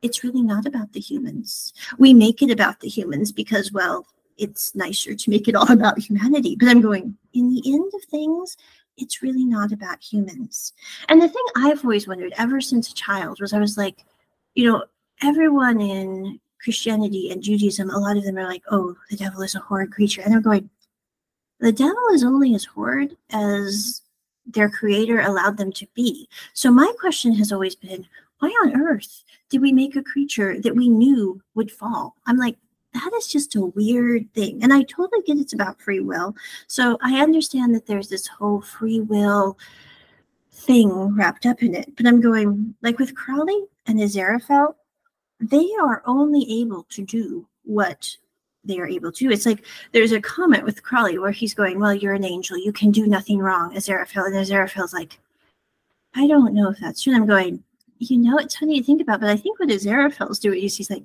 it's 0.01 0.24
really 0.24 0.41
not 0.41 0.65
about 0.65 0.93
the 0.93 1.00
humans. 1.00 1.74
We 1.98 2.13
make 2.13 2.41
it 2.41 2.51
about 2.51 2.79
the 2.79 2.88
humans 2.88 3.31
because, 3.31 3.72
well, 3.72 4.05
it's 4.38 4.74
nicer 4.75 5.13
to 5.13 5.29
make 5.29 5.48
it 5.48 5.55
all 5.55 5.72
about 5.72 6.00
humanity. 6.00 6.55
But 6.60 6.70
I'm 6.70 6.81
going, 6.81 7.17
in 7.34 7.53
the 7.53 7.62
end 7.74 7.91
of 7.93 8.03
things, 8.05 8.58
it's 8.98 9.22
really 9.22 9.46
not 9.46 9.72
about 9.72 10.01
humans. 10.01 10.74
And 11.10 11.22
the 11.22 11.29
thing 11.29 11.43
I've 11.55 11.84
always 11.84 12.08
wondered 12.08 12.34
ever 12.38 12.62
since 12.62 12.91
a 12.91 12.96
child 12.96 13.39
was 13.39 13.53
I 13.53 13.60
was 13.60 13.77
like, 13.77 14.05
you 14.55 14.70
know, 14.70 14.84
everyone 15.22 15.79
in 15.79 16.39
Christianity 16.63 17.31
and 17.31 17.41
Judaism, 17.41 17.89
a 17.89 17.98
lot 17.98 18.17
of 18.17 18.24
them 18.24 18.38
are 18.38 18.46
like, 18.46 18.63
oh, 18.70 18.96
the 19.10 19.17
devil 19.17 19.41
is 19.41 19.55
a 19.55 19.60
horrid 19.60 19.91
creature. 19.91 20.22
And 20.22 20.31
they're 20.31 20.41
going, 20.41 20.70
the 21.60 21.72
devil 21.72 22.08
is 22.13 22.24
only 22.24 22.53
as 22.53 22.65
horrid 22.65 23.17
as 23.31 24.01
their 24.46 24.70
creator 24.70 25.22
allowed 25.22 25.58
them 25.58 25.72
to 25.72 25.88
be. 25.93 26.27
So 26.53 26.72
my 26.72 26.91
question 27.00 27.34
has 27.36 27.51
always 27.51 27.75
been, 27.75 28.08
why 28.41 28.50
on 28.63 28.81
earth 28.81 29.24
did 29.50 29.62
we 29.62 29.71
make 29.71 29.95
a 29.95 30.03
creature 30.03 30.60
that 30.62 30.75
we 30.75 30.89
knew 30.89 31.39
would 31.53 31.71
fall? 31.71 32.15
I'm 32.25 32.38
like, 32.38 32.57
that 32.93 33.12
is 33.17 33.27
just 33.27 33.55
a 33.55 33.62
weird 33.62 34.33
thing. 34.33 34.63
And 34.63 34.74
I 34.74 34.81
totally 34.81 35.21
get 35.25 35.38
it's 35.38 35.53
about 35.53 35.79
free 35.79 36.00
will. 36.00 36.36
So 36.65 36.98
I 37.03 37.21
understand 37.21 37.75
that 37.75 37.86
there's 37.86 38.10
this 38.10 38.25
whole 38.27 38.60
free 38.62 39.00
will 39.00 39.60
thing 40.51 41.15
wrapped 41.15 41.45
up 41.45 41.62
in 41.62 41.75
it. 41.75 41.95
But 41.95 42.07
I'm 42.07 42.19
going, 42.19 42.74
like 42.81 42.98
with 42.98 43.15
Crowley 43.15 43.65
and 43.86 44.00
Aziraphale, 44.00 44.74
they 45.39 45.69
are 45.79 46.01
only 46.07 46.62
able 46.62 46.83
to 46.89 47.05
do 47.05 47.48
what 47.63 48.17
they 48.63 48.79
are 48.79 48.88
able 48.88 49.12
to. 49.12 49.31
It's 49.31 49.45
like 49.45 49.65
there's 49.91 50.13
a 50.13 50.21
comment 50.21 50.63
with 50.63 50.83
Crowley 50.83 51.19
where 51.19 51.31
he's 51.31 51.53
going, 51.53 51.79
Well, 51.79 51.93
you're 51.93 52.13
an 52.13 52.25
angel, 52.25 52.57
you 52.57 52.74
can 52.74 52.89
do 52.91 53.05
nothing 53.05 53.38
wrong, 53.38 53.75
Aziraphale. 53.75 54.25
And 54.25 54.36
Aziraphale's 54.36 54.93
like, 54.93 55.19
I 56.15 56.27
don't 56.27 56.53
know 56.53 56.69
if 56.69 56.79
that's 56.79 57.01
true. 57.01 57.13
And 57.13 57.21
I'm 57.21 57.27
going, 57.27 57.63
you 58.01 58.17
know, 58.17 58.38
it's 58.38 58.58
funny 58.58 58.79
to 58.79 58.86
think 58.86 59.01
about, 59.01 59.20
but 59.20 59.29
I 59.29 59.38
think 59.38 59.60
what 59.60 59.70
Aziraphale's 59.70 60.39
doing 60.39 60.63
is 60.63 60.75
he's 60.75 60.89
like, 60.89 61.03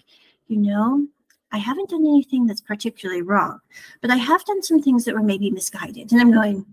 you 0.49 0.57
know, 0.57 1.07
I 1.53 1.59
haven't 1.59 1.91
done 1.91 2.07
anything 2.07 2.47
that's 2.47 2.61
particularly 2.61 3.23
wrong, 3.23 3.61
but 4.01 4.11
I 4.11 4.17
have 4.17 4.45
done 4.45 4.63
some 4.63 4.81
things 4.81 5.05
that 5.05 5.15
were 5.15 5.23
maybe 5.23 5.51
misguided. 5.51 6.11
And 6.11 6.21
I'm 6.21 6.33
going, 6.33 6.65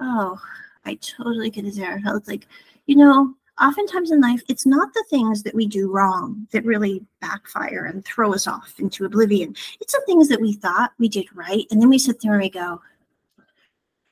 oh, 0.00 0.40
I 0.84 0.94
totally 0.94 1.50
get 1.50 1.66
Aziraphale. 1.66 2.16
It's 2.16 2.28
like, 2.28 2.46
you 2.86 2.96
know, 2.96 3.34
oftentimes 3.60 4.10
in 4.10 4.20
life, 4.20 4.42
it's 4.48 4.66
not 4.66 4.92
the 4.94 5.04
things 5.10 5.42
that 5.42 5.54
we 5.54 5.66
do 5.66 5.90
wrong 5.90 6.46
that 6.52 6.64
really 6.64 7.04
backfire 7.20 7.84
and 7.84 8.04
throw 8.04 8.32
us 8.32 8.46
off 8.46 8.74
into 8.78 9.04
oblivion. 9.04 9.54
It's 9.80 9.92
the 9.92 10.02
things 10.06 10.28
that 10.28 10.40
we 10.40 10.54
thought 10.54 10.92
we 10.98 11.08
did 11.08 11.26
right. 11.34 11.66
And 11.70 11.80
then 11.80 11.90
we 11.90 11.98
sit 11.98 12.20
there 12.20 12.32
and 12.32 12.42
we 12.42 12.50
go, 12.50 12.80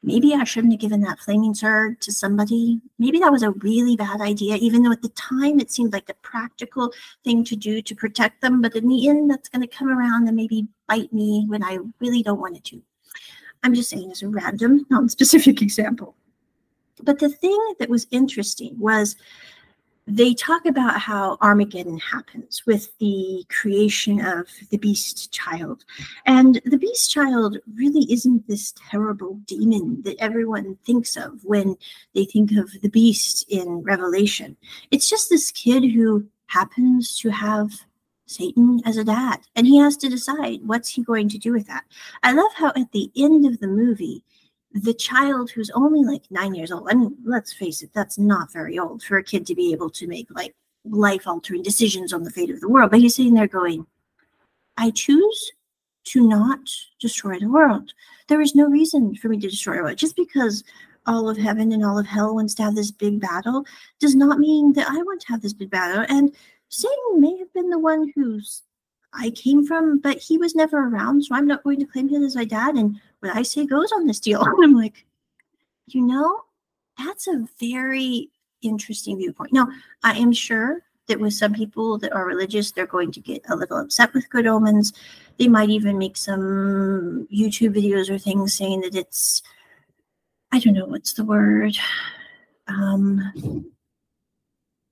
maybe 0.02 0.35
I 0.35 0.45
shouldn't 0.45 0.73
have 0.73 0.80
given 0.80 1.00
that 1.02 1.19
flaming 1.19 1.54
sword 1.54 2.00
to 2.02 2.12
somebody. 2.12 2.80
Maybe 2.99 3.19
that 3.19 3.33
was 3.33 3.42
a 3.42 3.50
really 3.50 3.97
bad 3.97 4.21
idea, 4.21 4.57
even 4.57 4.83
though 4.83 4.92
at 4.92 5.02
the 5.02 5.11
time 5.11 5.61
it 5.61 5.71
seemed 5.71 5.92
like 5.92 6.07
the 6.07 6.14
practical 6.23 6.92
thing 7.25 7.45
to 7.45 7.57
do 7.57 7.83
to 7.83 7.95
protect 7.95 8.40
them. 8.40 8.62
But 8.62 8.76
in 8.76 8.88
the 8.88 9.09
end, 9.09 9.30
that's 9.30 9.49
going 9.49 9.62
to 9.62 9.76
come 9.76 9.88
around 9.88 10.26
and 10.26 10.37
maybe 10.37 10.66
bite 10.88 11.12
me 11.12 11.45
when 11.49 11.62
I 11.62 11.78
really 11.99 12.23
don't 12.23 12.40
want 12.40 12.57
it 12.57 12.64
to. 12.64 12.83
I'm 13.62 13.75
just 13.75 13.90
saying 13.90 14.11
as 14.11 14.23
a 14.23 14.28
random, 14.28 14.87
non 14.90 15.09
specific 15.09 15.61
example. 15.62 16.14
But 17.02 17.19
the 17.19 17.28
thing 17.28 17.75
that 17.78 17.88
was 17.88 18.07
interesting 18.11 18.78
was 18.78 19.16
they 20.07 20.35
talk 20.35 20.66
about 20.66 21.00
how 21.00 21.38
Armageddon 21.40 21.99
happens 21.99 22.62
with 22.66 22.97
the 22.99 23.45
creation 23.49 24.25
of 24.25 24.49
the 24.71 24.78
beast 24.78 25.33
child. 25.33 25.85
And 26.26 26.61
the 26.64 26.78
beast 26.78 27.11
child 27.11 27.59
really 27.75 28.07
isn't 28.12 28.49
this 28.49 28.75
terrible 28.90 29.35
demon 29.47 30.02
that 30.02 30.19
everyone 30.19 30.76
thinks 30.85 31.16
of 31.16 31.45
when 31.45 31.76
they 32.14 32.25
think 32.25 32.52
of 32.52 32.71
the 32.83 32.88
beast 32.88 33.47
in 33.49 33.83
Revelation. 33.83 34.57
It's 34.90 35.09
just 35.09 35.28
this 35.28 35.50
kid 35.50 35.85
who 35.85 36.26
happens 36.47 37.16
to 37.19 37.30
have 37.30 37.71
Satan 38.26 38.80
as 38.85 38.97
a 38.97 39.04
dad, 39.04 39.40
and 39.57 39.66
he 39.66 39.78
has 39.78 39.97
to 39.99 40.09
decide 40.09 40.61
what's 40.64 40.88
he 40.90 41.02
going 41.02 41.28
to 41.28 41.38
do 41.38 41.52
with 41.52 41.66
that. 41.66 41.85
I 42.23 42.33
love 42.33 42.52
how 42.54 42.69
at 42.76 42.92
the 42.92 43.11
end 43.16 43.45
of 43.45 43.59
the 43.59 43.66
movie, 43.66 44.25
the 44.73 44.95
child 44.95 45.50
who's 45.50 45.71
only 45.71 46.05
like 46.05 46.23
nine 46.31 46.55
years 46.55 46.71
old, 46.71 46.89
I 46.91 46.95
mean, 46.95 47.17
let's 47.25 47.53
face 47.53 47.83
it, 47.83 47.91
that's 47.93 48.19
not 48.19 48.53
very 48.53 48.79
old 48.79 49.03
for 49.03 49.19
a 49.19 49.25
kid 49.25 49.47
to 49.47 49.55
be 49.55 49.73
able 49.73 49.91
to 49.91 50.07
make 50.07 50.29
like 50.31 50.55
life 50.85 51.27
altering 51.27 51.62
decisions 51.62 52.12
on 52.12 52.23
the 52.23 52.31
fate 52.31 52.50
of 52.50 52.61
the 52.61 52.69
world. 52.69 52.91
But 52.91 53.00
he's 53.00 53.17
sitting 53.17 53.35
there 53.35 53.49
going, 53.49 53.87
I 54.77 54.91
choose 54.91 55.53
to 56.05 56.27
not 56.27 56.61
destroy 57.00 57.39
the 57.39 57.49
world. 57.49 57.93
There 58.29 58.41
is 58.41 58.55
no 58.55 58.67
reason 58.67 59.15
for 59.17 59.29
me 59.29 59.39
to 59.41 59.49
destroy 59.49 59.77
the 59.77 59.83
world. 59.83 59.99
Just 59.99 60.17
because 60.17 60.65
all 61.07 61.29
of 61.29 61.37
heaven 61.37 61.73
and 61.73 61.85
all 61.85 61.99
of 61.99 62.07
hell 62.07 62.35
wants 62.35 62.55
to 62.55 62.62
have 62.62 62.75
this 62.75 62.91
big 62.91 63.21
battle 63.21 63.65
does 63.99 64.15
not 64.15 64.39
mean 64.39 64.73
that 64.75 64.89
I 64.89 64.97
want 65.03 65.21
to 65.23 65.29
have 65.29 65.43
this 65.43 65.53
big 65.53 65.71
battle. 65.71 66.05
And 66.09 66.35
Satan 66.69 67.21
may 67.21 67.37
have 67.39 67.53
been 67.53 67.71
the 67.71 67.79
one 67.79 68.12
who's 68.15 68.62
I 69.12 69.31
came 69.31 69.67
from, 69.67 69.99
but 69.99 70.19
he 70.19 70.38
was 70.38 70.55
never 70.55 70.79
around, 70.79 71.25
so 71.25 71.35
I'm 71.35 71.47
not 71.47 71.64
going 71.64 71.81
to 71.81 71.87
claim 71.87 72.09
him 72.09 72.23
as 72.23 72.37
my 72.37 72.45
dad. 72.45 72.76
And 72.76 73.00
what 73.21 73.37
I 73.37 73.43
say 73.43 73.67
goes 73.67 73.93
on 73.93 74.07
this 74.07 74.21
deal. 74.21 74.43
And 74.43 74.55
I'm 74.62 74.75
like, 74.75 75.05
you 75.87 76.02
know, 76.02 76.43
that's 76.99 77.26
a 77.26 77.47
very 77.59 78.31
interesting 78.62 79.19
viewpoint. 79.19 79.52
Now, 79.52 79.69
I 80.02 80.17
am 80.19 80.33
sure 80.33 80.83
that 81.09 81.19
with 81.19 81.35
some 81.35 81.52
people 81.52 81.99
that 81.99 82.12
are 82.12 82.25
religious, 82.25 82.71
they're 82.71 82.87
going 82.87 83.11
to 83.12 83.21
get 83.21 83.43
a 83.49 83.57
little 83.57 83.79
upset 83.79 84.14
with 84.14 84.31
good 84.31 84.47
omens. 84.47 84.93
They 85.38 85.49
might 85.49 85.71
even 85.71 85.99
make 85.99 86.17
some 86.17 87.26
YouTube 87.33 87.75
videos 87.75 88.09
or 88.09 88.19
things 88.19 88.55
saying 88.55 88.83
that 88.83 88.95
it's, 88.95 89.43
I 90.52 90.61
don't 90.61 90.75
know, 90.75 90.87
what's 90.87 91.14
the 91.14 91.25
word? 91.25 91.76
Um, 92.69 93.33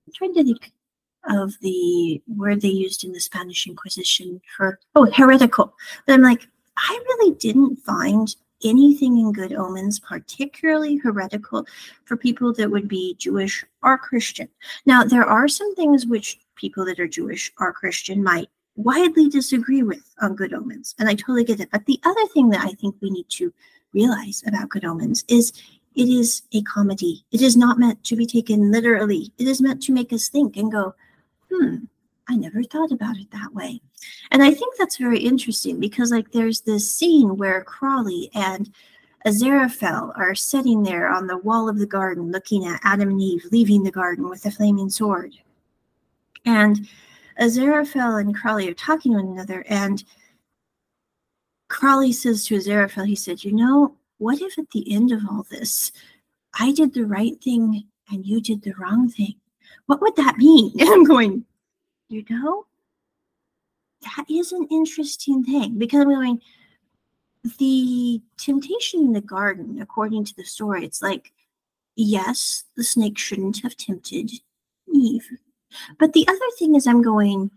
I'm 0.08 0.12
trying 0.14 0.34
to 0.34 0.44
think 0.44 0.72
of 1.28 1.54
the 1.60 2.22
word 2.26 2.60
they 2.60 2.68
used 2.68 3.04
in 3.04 3.12
the 3.12 3.20
Spanish 3.20 3.66
Inquisition 3.66 4.40
for, 4.56 4.78
oh, 4.94 5.10
heretical. 5.10 5.74
But 6.06 6.14
I'm 6.14 6.22
like, 6.22 6.48
I 6.76 7.00
really 7.08 7.34
didn't 7.36 7.76
find 7.76 8.34
anything 8.64 9.18
in 9.18 9.32
Good 9.32 9.52
Omens 9.52 10.00
particularly 10.00 10.96
heretical 10.96 11.66
for 12.04 12.16
people 12.16 12.52
that 12.54 12.70
would 12.70 12.88
be 12.88 13.14
Jewish 13.18 13.64
or 13.82 13.98
Christian. 13.98 14.48
Now, 14.86 15.04
there 15.04 15.24
are 15.24 15.48
some 15.48 15.74
things 15.74 16.06
which 16.06 16.38
people 16.56 16.84
that 16.86 16.98
are 16.98 17.08
Jewish 17.08 17.52
or 17.58 17.72
Christian 17.72 18.22
might 18.22 18.48
widely 18.76 19.28
disagree 19.28 19.82
with 19.82 20.14
on 20.20 20.36
Good 20.36 20.52
Omens, 20.52 20.94
and 20.98 21.08
I 21.08 21.14
totally 21.14 21.44
get 21.44 21.60
it. 21.60 21.68
But 21.70 21.86
the 21.86 22.00
other 22.04 22.26
thing 22.28 22.48
that 22.50 22.64
I 22.64 22.70
think 22.72 22.96
we 23.00 23.10
need 23.10 23.28
to 23.30 23.52
realize 23.92 24.42
about 24.46 24.68
Good 24.68 24.84
Omens 24.84 25.24
is 25.28 25.52
it 25.94 26.08
is 26.08 26.42
a 26.52 26.62
comedy. 26.62 27.24
It 27.32 27.42
is 27.42 27.56
not 27.56 27.78
meant 27.78 28.02
to 28.04 28.16
be 28.16 28.26
taken 28.26 28.70
literally. 28.70 29.32
It 29.38 29.48
is 29.48 29.60
meant 29.60 29.82
to 29.84 29.92
make 29.92 30.12
us 30.12 30.28
think 30.28 30.56
and 30.56 30.70
go, 30.70 30.94
hmm, 31.50 31.76
I 32.28 32.36
never 32.36 32.62
thought 32.62 32.92
about 32.92 33.16
it 33.16 33.30
that 33.30 33.54
way. 33.54 33.80
And 34.30 34.42
I 34.42 34.52
think 34.52 34.76
that's 34.76 34.96
very 34.96 35.18
interesting 35.18 35.80
because, 35.80 36.10
like, 36.10 36.32
there's 36.32 36.60
this 36.60 36.92
scene 36.92 37.36
where 37.36 37.64
Crowley 37.64 38.30
and 38.34 38.70
Aziraphale 39.26 40.12
are 40.16 40.34
sitting 40.34 40.82
there 40.82 41.08
on 41.08 41.26
the 41.26 41.38
wall 41.38 41.68
of 41.68 41.78
the 41.78 41.86
garden 41.86 42.30
looking 42.30 42.66
at 42.66 42.80
Adam 42.84 43.10
and 43.10 43.20
Eve 43.20 43.44
leaving 43.50 43.82
the 43.82 43.90
garden 43.90 44.28
with 44.28 44.44
a 44.46 44.50
flaming 44.50 44.90
sword. 44.90 45.34
And 46.44 46.88
Aziraphale 47.40 48.20
and 48.20 48.34
Crowley 48.34 48.68
are 48.68 48.74
talking 48.74 49.12
to 49.12 49.18
one 49.18 49.32
another, 49.32 49.64
and 49.68 50.04
Crowley 51.68 52.12
says 52.12 52.44
to 52.46 52.56
Aziraphale, 52.56 53.06
he 53.06 53.16
said, 53.16 53.44
You 53.44 53.52
know, 53.52 53.96
what 54.18 54.40
if 54.40 54.58
at 54.58 54.70
the 54.70 54.92
end 54.92 55.12
of 55.12 55.22
all 55.28 55.46
this, 55.50 55.92
I 56.58 56.72
did 56.72 56.94
the 56.94 57.06
right 57.06 57.40
thing 57.42 57.84
and 58.10 58.26
you 58.26 58.40
did 58.40 58.62
the 58.62 58.74
wrong 58.78 59.08
thing? 59.08 59.34
What 59.88 60.02
would 60.02 60.16
that 60.16 60.36
mean? 60.36 60.72
And 60.78 60.88
I'm 60.88 61.04
going, 61.04 61.44
you 62.10 62.22
know, 62.28 62.66
that 64.02 64.26
is 64.30 64.52
an 64.52 64.68
interesting 64.70 65.42
thing 65.42 65.78
because 65.78 66.02
I'm 66.02 66.10
going, 66.10 66.40
the 67.58 68.20
temptation 68.36 69.00
in 69.00 69.12
the 69.14 69.22
garden, 69.22 69.80
according 69.80 70.26
to 70.26 70.36
the 70.36 70.44
story, 70.44 70.84
it's 70.84 71.00
like, 71.00 71.32
yes, 71.96 72.64
the 72.76 72.84
snake 72.84 73.16
shouldn't 73.16 73.62
have 73.62 73.76
tempted 73.76 74.30
Eve. 74.92 75.26
But 75.98 76.12
the 76.12 76.26
other 76.28 76.50
thing 76.58 76.74
is, 76.74 76.86
I'm 76.86 77.02
going, 77.02 77.50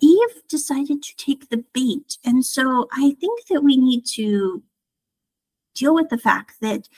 Eve 0.00 0.42
decided 0.48 1.00
to 1.02 1.16
take 1.16 1.48
the 1.48 1.64
bait. 1.72 2.18
And 2.24 2.44
so 2.44 2.88
I 2.92 3.14
think 3.20 3.46
that 3.50 3.62
we 3.62 3.76
need 3.76 4.04
to 4.14 4.64
deal 5.76 5.94
with 5.94 6.08
the 6.08 6.18
fact 6.18 6.56
that 6.60 6.88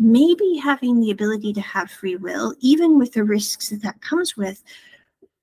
maybe 0.00 0.56
having 0.56 0.98
the 0.98 1.10
ability 1.10 1.52
to 1.52 1.60
have 1.60 1.90
free 1.90 2.16
will, 2.16 2.54
even 2.60 2.98
with 2.98 3.12
the 3.12 3.22
risks 3.22 3.68
that 3.68 3.82
that 3.82 4.00
comes 4.00 4.36
with, 4.36 4.64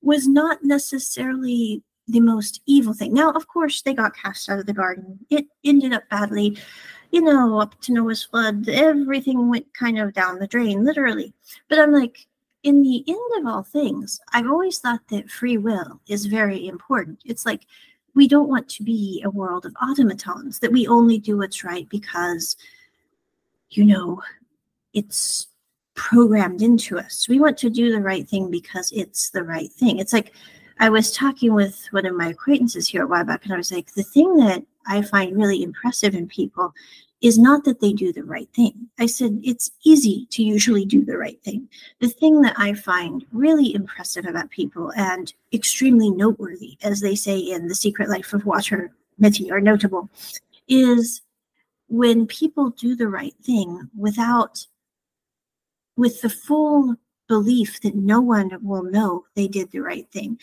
was 0.02 0.28
not 0.28 0.64
necessarily 0.64 1.84
the 2.08 2.20
most 2.20 2.62
evil 2.66 2.94
thing. 2.94 3.14
Now, 3.14 3.32
of 3.32 3.48
course, 3.48 3.82
they 3.82 3.94
got 3.94 4.18
cast 4.18 4.50
out 4.50 4.60
of 4.60 4.66
the 4.66 4.74
garden. 4.74 5.20
It 5.30 5.46
ended 5.64 5.94
up 5.94 6.10
badly. 6.10 6.58
You 7.12 7.22
know, 7.22 7.60
up 7.60 7.80
to 7.82 7.94
Noah's 7.94 8.24
flood, 8.24 8.68
everything 8.68 9.48
went 9.48 9.74
kind 9.74 10.00
of 10.00 10.14
down 10.14 10.40
the 10.40 10.48
drain, 10.48 10.84
literally. 10.84 11.34
But 11.70 11.80
I'm 11.80 11.92
like, 11.92 12.28
in 12.64 12.82
the 12.82 13.04
end 13.08 13.20
of 13.38 13.46
all 13.46 13.64
things, 13.64 14.20
I've 14.34 14.48
always 14.48 14.80
thought 14.80 15.08
that 15.10 15.30
free 15.30 15.58
will 15.58 16.02
is 16.08 16.26
very 16.26 16.68
important. 16.68 17.20
It's 17.26 17.46
like 17.46 17.62
we 18.16 18.28
don't 18.28 18.50
want 18.50 18.68
to 18.70 18.84
be 18.84 19.22
a 19.24 19.30
world 19.30 19.66
of 19.66 19.76
automatons, 19.82 20.60
that 20.60 20.72
we 20.72 20.88
only 20.88 21.20
do 21.20 21.38
what's 21.38 21.64
right 21.64 21.88
because, 21.88 22.58
you 23.70 23.86
know, 23.86 24.22
it's 24.98 25.48
programmed 25.96 26.62
into 26.62 26.98
us. 26.98 27.28
We 27.30 27.40
want 27.40 27.58
to 27.60 27.70
do 27.70 27.92
the 27.92 28.02
right 28.02 28.28
thing 28.28 28.50
because 28.50 28.92
it's 28.92 29.30
the 29.30 29.44
right 29.44 29.72
thing. 29.72 30.00
It's 30.00 30.14
like 30.14 30.34
I 30.80 30.90
was 30.90 31.12
talking 31.12 31.54
with 31.54 31.88
one 31.92 32.06
of 32.06 32.16
my 32.16 32.30
acquaintances 32.30 32.88
here 32.88 33.04
a 33.04 33.08
while 33.08 33.28
and 33.28 33.54
I 33.54 33.58
was 33.58 33.72
like, 33.72 33.94
the 33.94 34.04
thing 34.04 34.38
that 34.38 34.64
I 34.88 35.02
find 35.02 35.36
really 35.36 35.64
impressive 35.64 36.16
in 36.16 36.28
people 36.28 36.74
is 37.22 37.38
not 37.38 37.64
that 37.64 37.80
they 37.80 37.94
do 37.94 38.14
the 38.14 38.24
right 38.24 38.50
thing. 38.56 38.74
I 39.00 39.08
said 39.08 39.40
it's 39.44 39.72
easy 39.84 40.28
to 40.32 40.44
usually 40.44 40.86
do 40.86 41.04
the 41.04 41.18
right 41.18 41.42
thing. 41.44 41.68
The 42.00 42.10
thing 42.10 42.42
that 42.42 42.54
I 42.58 42.74
find 42.74 43.26
really 43.32 43.74
impressive 43.74 44.26
about 44.26 44.52
people 44.52 44.92
and 44.96 45.34
extremely 45.52 46.12
noteworthy, 46.12 46.78
as 46.84 47.02
they 47.02 47.16
say 47.16 47.40
in 47.40 47.68
The 47.68 47.76
Secret 47.76 48.10
Life 48.10 48.34
of 48.34 48.46
Walter 48.46 48.92
Mitty, 49.18 49.52
are 49.52 49.62
notable, 49.62 50.10
is 50.68 51.22
when 51.88 52.28
people 52.28 52.70
do 52.72 52.96
the 52.96 53.08
right 53.08 53.36
thing 53.42 53.90
without, 53.98 54.68
with 55.98 56.22
the 56.22 56.30
full 56.30 56.96
belief 57.28 57.82
that 57.82 57.96
no 57.96 58.22
one 58.22 58.58
will 58.62 58.84
know 58.84 59.26
they 59.36 59.48
did 59.48 59.70
the 59.72 59.80
right 59.80 60.10
thing. 60.12 60.40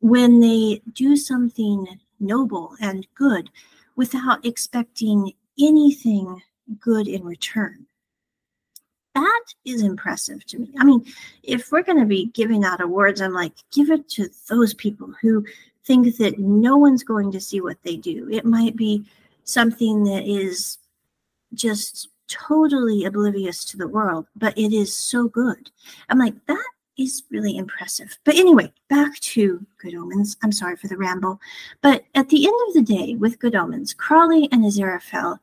When 0.00 0.40
they 0.40 0.82
do 0.92 1.16
something 1.16 1.86
noble 2.20 2.76
and 2.80 3.06
good 3.14 3.50
without 3.94 4.44
expecting 4.44 5.32
anything 5.58 6.42
good 6.80 7.08
in 7.08 7.24
return. 7.24 7.86
That 9.14 9.44
is 9.64 9.82
impressive 9.82 10.44
to 10.46 10.58
me. 10.58 10.70
I 10.78 10.84
mean, 10.84 11.06
if 11.42 11.72
we're 11.72 11.82
going 11.82 12.00
to 12.00 12.04
be 12.04 12.26
giving 12.26 12.64
out 12.64 12.82
awards, 12.82 13.22
I'm 13.22 13.32
like, 13.32 13.54
give 13.72 13.90
it 13.90 14.08
to 14.10 14.28
those 14.50 14.74
people 14.74 15.14
who 15.22 15.44
think 15.86 16.16
that 16.18 16.38
no 16.38 16.76
one's 16.76 17.02
going 17.02 17.32
to 17.32 17.40
see 17.40 17.62
what 17.62 17.78
they 17.82 17.96
do. 17.96 18.28
It 18.30 18.44
might 18.44 18.76
be 18.76 19.06
something 19.44 20.04
that 20.04 20.24
is 20.26 20.78
just 21.54 22.08
totally 22.28 23.04
oblivious 23.04 23.64
to 23.66 23.76
the 23.76 23.88
world, 23.88 24.26
but 24.36 24.56
it 24.58 24.72
is 24.72 24.94
so 24.94 25.28
good. 25.28 25.70
I'm 26.08 26.18
like, 26.18 26.34
that 26.46 26.64
is 26.98 27.24
really 27.30 27.56
impressive. 27.56 28.18
But 28.24 28.36
anyway, 28.36 28.72
back 28.88 29.18
to 29.20 29.64
Good 29.78 29.94
Omens. 29.94 30.36
I'm 30.42 30.52
sorry 30.52 30.76
for 30.76 30.88
the 30.88 30.96
ramble. 30.96 31.40
But 31.82 32.04
at 32.14 32.28
the 32.28 32.46
end 32.46 32.56
of 32.68 32.74
the 32.74 32.94
day, 32.94 33.14
with 33.14 33.38
Good 33.38 33.54
Omens, 33.54 33.92
Crowley 33.92 34.48
and 34.50 34.64
Aziraphale 34.64 35.38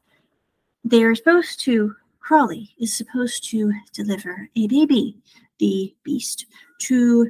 they're 0.83 1.15
supposed 1.15 1.61
to, 1.61 1.95
Crowley 2.19 2.73
is 2.79 2.93
supposed 2.93 3.49
to 3.49 3.71
deliver 3.93 4.49
a 4.55 4.67
baby, 4.67 5.17
the 5.59 5.93
beast, 6.03 6.45
to 6.79 7.29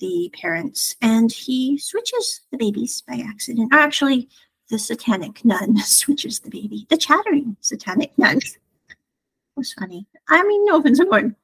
the 0.00 0.30
parents, 0.34 0.96
and 1.00 1.32
he 1.32 1.78
switches 1.78 2.42
the 2.50 2.58
babies 2.58 3.02
by 3.06 3.22
accident. 3.26 3.70
Actually, 3.72 4.28
the 4.68 4.78
satanic 4.78 5.44
nun 5.44 5.76
switches 5.84 6.40
the 6.40 6.50
baby, 6.50 6.86
the 6.90 6.96
chattering 6.96 7.56
satanic 7.60 8.16
nun. 8.18 8.38
Was 9.60 9.74
funny. 9.74 10.06
I 10.28 10.42
mean, 10.42 10.64
no 10.64 10.80
offense, 10.80 11.00
I'm 11.00 11.36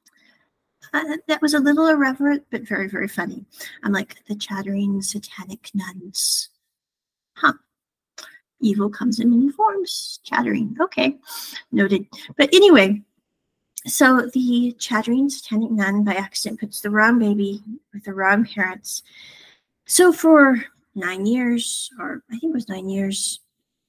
uh, 0.93 1.17
that 1.27 1.41
was 1.41 1.53
a 1.53 1.59
little 1.59 1.87
irreverent, 1.87 2.45
but 2.49 2.67
very, 2.67 2.87
very 2.87 3.07
funny. 3.07 3.45
I'm 3.83 3.91
like, 3.91 4.23
the 4.27 4.35
chattering 4.35 5.01
satanic 5.01 5.69
nuns. 5.75 6.49
Huh 7.35 7.53
evil 8.59 8.89
comes 8.89 9.19
in 9.19 9.29
many 9.29 9.51
forms. 9.51 10.19
Chattering. 10.23 10.75
Okay, 10.79 11.17
noted. 11.71 12.05
But 12.37 12.49
anyway, 12.53 13.01
so 13.85 14.29
the 14.33 14.75
chattering 14.79 15.29
satanic 15.29 15.71
nun 15.71 16.03
by 16.03 16.13
accident 16.15 16.59
puts 16.59 16.81
the 16.81 16.89
wrong 16.89 17.19
baby 17.19 17.61
with 17.93 18.03
the 18.03 18.13
wrong 18.13 18.45
parents. 18.45 19.03
So 19.85 20.11
for 20.11 20.63
nine 20.95 21.25
years, 21.25 21.89
or 21.99 22.23
I 22.31 22.37
think 22.37 22.51
it 22.51 22.55
was 22.55 22.69
nine 22.69 22.89
years, 22.89 23.39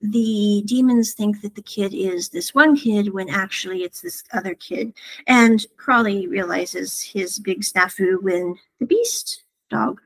the 0.00 0.62
demons 0.67 1.12
think 1.12 1.43
that 1.43 1.55
the 1.55 1.62
kid 1.62 1.93
is 1.93 2.28
this 2.28 2.55
one 2.55 2.76
kid 2.76 3.12
when 3.12 3.28
actually 3.28 3.83
it's 3.83 4.00
this 4.00 4.23
other 4.33 4.55
kid. 4.55 4.93
And 5.26 5.64
Crowley 5.76 6.26
realizes 6.26 7.00
his 7.00 7.38
big 7.38 7.62
snafu 7.62 8.23
when 8.23 8.57
the 8.78 8.87
beast 8.87 9.43
dog 9.71 10.00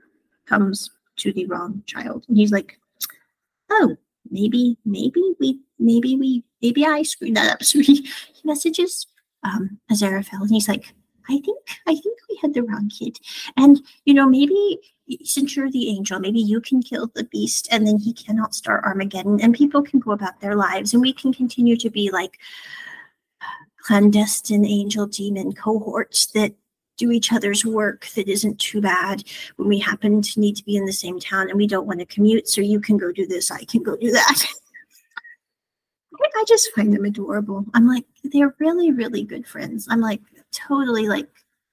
comes 0.47 0.91
to 1.17 1.33
the 1.33 1.47
wrong 1.47 1.83
child. 1.87 2.25
And 2.29 2.37
he's 2.37 2.53
like, 2.53 2.79
oh, 3.71 3.97
maybe, 4.31 4.79
maybe 4.85 5.35
we, 5.39 5.61
maybe 5.79 6.17
we, 6.17 6.43
maybe 6.63 6.87
I 6.87 7.03
screwed 7.03 7.37
that 7.37 7.53
up. 7.53 7.63
So 7.63 7.81
he, 7.81 8.09
messages 8.45 9.07
um, 9.45 9.79
Aziraphale 9.91 10.41
and 10.41 10.51
he's 10.51 10.69
like, 10.69 10.95
I 11.29 11.39
think, 11.39 11.59
I 11.87 11.95
think 11.95 12.19
we 12.29 12.39
had 12.41 12.55
the 12.55 12.63
wrong 12.63 12.89
kid. 12.89 13.19
And, 13.57 13.81
you 14.05 14.15
know, 14.15 14.29
maybe 14.29 14.79
since 15.25 15.57
you're 15.57 15.71
the 15.71 15.89
angel, 15.91 16.19
maybe 16.19 16.41
you 16.41 16.61
can 16.61 16.83
kill 16.83 17.11
the 17.15 17.25
beast 17.25 17.69
and 17.71 17.87
then 17.87 17.99
he 17.99 18.13
cannot 18.13 18.55
start 18.55 18.85
Armageddon 18.85 19.41
and 19.41 19.55
people 19.55 19.83
can 19.83 20.01
go 20.01 20.13
about 20.13 20.41
their 20.41 20.55
lives 20.55 20.93
and 20.93 21.03
we 21.03 21.13
can 21.13 21.33
continue 21.33 21.77
to 21.77 21.91
be 21.91 22.11
like 22.11 22.39
clandestine 23.79 24.65
angel 24.65 25.07
demon 25.07 25.53
cohorts 25.53 26.27
that 26.27 26.55
do 26.97 27.11
each 27.11 27.33
other's 27.33 27.65
work 27.65 28.07
that 28.15 28.29
isn't 28.29 28.61
too 28.61 28.81
bad 28.81 29.25
when 29.57 29.69
we 29.69 29.79
happen 29.79 30.23
to 30.23 30.41
need 30.41 30.55
to 30.57 30.65
be 30.65 30.77
in 30.77 30.85
the 30.85 30.93
same 30.93 31.19
town 31.19 31.49
and 31.49 31.57
we 31.57 31.67
don't 31.67 31.87
want 31.87 31.99
to 31.99 32.07
commute. 32.07 32.49
So 32.49 32.61
you 32.61 32.81
can 32.81 32.97
go 32.97 33.11
do 33.11 33.27
this, 33.27 33.51
I 33.51 33.65
can 33.65 33.83
go 33.83 33.97
do 33.97 34.11
that. 34.13 34.47
I 36.43 36.45
just 36.47 36.73
find 36.75 36.93
them 36.93 37.05
adorable. 37.05 37.65
I'm 37.75 37.87
like, 37.87 38.05
they're 38.25 38.55
really, 38.59 38.91
really 38.91 39.23
good 39.23 39.47
friends. 39.47 39.87
I'm 39.89 40.01
like, 40.01 40.21
totally 40.53 41.09
like 41.09 41.29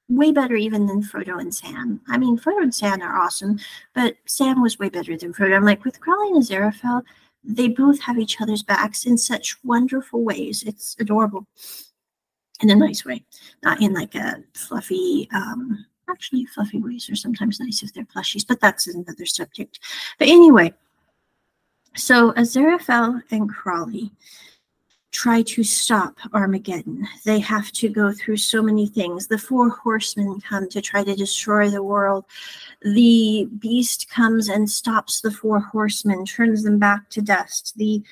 way 0.08 0.32
better 0.32 0.56
even 0.56 0.88
than 0.88 1.04
Frodo 1.04 1.40
and 1.40 1.54
Sam. 1.54 2.02
I 2.08 2.18
mean, 2.18 2.38
Frodo 2.38 2.64
and 2.64 2.74
Sam 2.74 3.02
are 3.02 3.16
awesome, 3.16 3.60
but 3.94 4.16
Sam 4.26 4.62
was 4.62 4.80
way 4.80 4.90
better 4.90 5.16
than 5.16 5.34
Frodo. 5.34 5.56
I'm 5.56 5.66
like, 5.66 5.86
with 5.86 6.00
Crowley 6.00 6.30
and 6.30 6.44
Aziraphale, 6.44 7.04
they 7.44 7.68
both 7.70 8.00
have 8.02 8.18
each 8.18 8.42
other's 8.42 8.64
backs 8.64 9.06
in 9.06 9.18
such 9.18 9.58
wonderful 9.64 10.24
ways. 10.24 10.64
It's 10.66 10.96
adorable 11.00 11.48
in 12.62 12.70
a 12.70 12.76
nice 12.76 13.06
way, 13.06 13.24
not 13.64 13.82
in 13.82 13.94
like 13.94 14.16
a 14.16 14.44
fluffy, 14.54 15.30
um, 15.34 15.86
actually 16.10 16.46
fluffy 16.48 16.80
ways 16.80 17.10
are 17.10 17.16
sometimes 17.16 17.60
nice 17.60 17.84
if 17.84 17.94
they're 17.94 18.04
plushies, 18.04 18.46
but 18.46 18.60
that's 18.60 18.88
another 18.88 19.26
subject. 19.26 19.80
But 20.18 20.28
anyway, 20.28 20.74
so 21.96 22.34
Aziraphale 22.34 23.22
and 23.32 23.50
Crowley 23.50 24.12
try 25.12 25.42
to 25.42 25.64
stop 25.64 26.18
Armageddon. 26.34 27.08
They 27.26 27.40
have 27.40 27.72
to 27.74 27.90
go 27.90 28.12
through 28.12 28.38
so 28.38 28.62
many 28.62 28.86
things. 28.86 29.28
The 29.28 29.38
four 29.38 29.70
horsemen 29.70 30.40
come 30.42 30.70
to 30.70 30.82
try 30.82 31.04
to 31.04 31.16
destroy 31.16 31.70
the 31.70 31.84
world. 31.84 32.26
The 32.82 33.48
beast 33.58 34.10
comes 34.10 34.50
and 34.50 34.70
stops 34.70 35.22
the 35.22 35.32
four 35.32 35.60
horsemen, 35.60 36.26
turns 36.26 36.64
them 36.64 36.78
back 36.78 37.10
to 37.12 37.22
dust. 37.22 37.74
The 37.78 38.04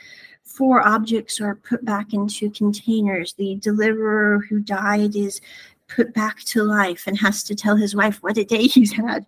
four 0.43 0.85
objects 0.87 1.39
are 1.39 1.55
put 1.55 1.85
back 1.85 2.13
into 2.13 2.49
containers. 2.49 3.33
The 3.33 3.55
deliverer 3.55 4.39
who 4.49 4.59
died 4.59 5.15
is 5.15 5.39
put 5.87 6.13
back 6.13 6.39
to 6.39 6.63
life 6.63 7.05
and 7.07 7.17
has 7.17 7.43
to 7.43 7.55
tell 7.55 7.75
his 7.75 7.95
wife 7.95 8.21
what 8.21 8.37
a 8.37 8.43
day 8.43 8.67
he's 8.67 8.91
had. 8.93 9.25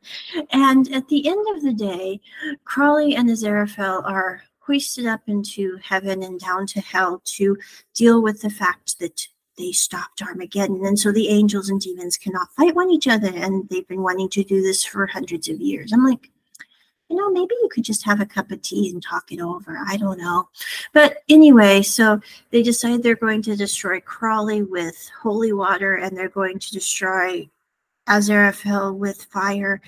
And 0.51 0.91
at 0.91 1.07
the 1.07 1.27
end 1.27 1.45
of 1.55 1.63
the 1.63 1.73
day, 1.73 2.19
Crowley 2.65 3.15
and 3.15 3.29
Aziraphale 3.29 4.03
are 4.05 4.43
hoisted 4.69 5.07
up 5.07 5.21
into 5.25 5.79
heaven 5.83 6.21
and 6.21 6.39
down 6.39 6.67
to 6.67 6.79
hell 6.79 7.21
to 7.25 7.57
deal 7.95 8.21
with 8.21 8.41
the 8.41 8.51
fact 8.51 8.99
that 8.99 9.27
they 9.57 9.71
stopped 9.71 10.21
Armageddon. 10.21 10.85
And 10.85 10.97
so 10.97 11.11
the 11.11 11.29
angels 11.29 11.69
and 11.69 11.81
demons 11.81 12.17
cannot 12.17 12.53
fight 12.55 12.75
one 12.75 12.91
each 12.91 13.07
other. 13.07 13.31
And 13.33 13.67
they've 13.69 13.87
been 13.87 14.03
wanting 14.03 14.29
to 14.29 14.43
do 14.43 14.61
this 14.61 14.85
for 14.85 15.07
hundreds 15.07 15.49
of 15.49 15.59
years. 15.59 15.91
I'm 15.91 16.05
like, 16.05 16.29
you 17.09 17.17
know, 17.17 17.31
maybe 17.31 17.55
you 17.63 17.69
could 17.71 17.83
just 17.83 18.05
have 18.05 18.21
a 18.21 18.27
cup 18.27 18.51
of 18.51 18.61
tea 18.61 18.91
and 18.91 19.01
talk 19.01 19.31
it 19.31 19.41
over. 19.41 19.79
I 19.87 19.97
don't 19.97 20.19
know. 20.19 20.49
But 20.93 21.17
anyway, 21.27 21.81
so 21.81 22.21
they 22.51 22.61
decide 22.61 23.01
they're 23.01 23.15
going 23.15 23.41
to 23.43 23.55
destroy 23.55 23.99
Crowley 23.99 24.61
with 24.61 25.09
holy 25.19 25.51
water 25.51 25.95
and 25.95 26.15
they're 26.15 26.29
going 26.29 26.59
to 26.59 26.71
destroy 26.71 27.49
Aziraphale 28.07 28.95
with 28.95 29.23
fire. 29.25 29.81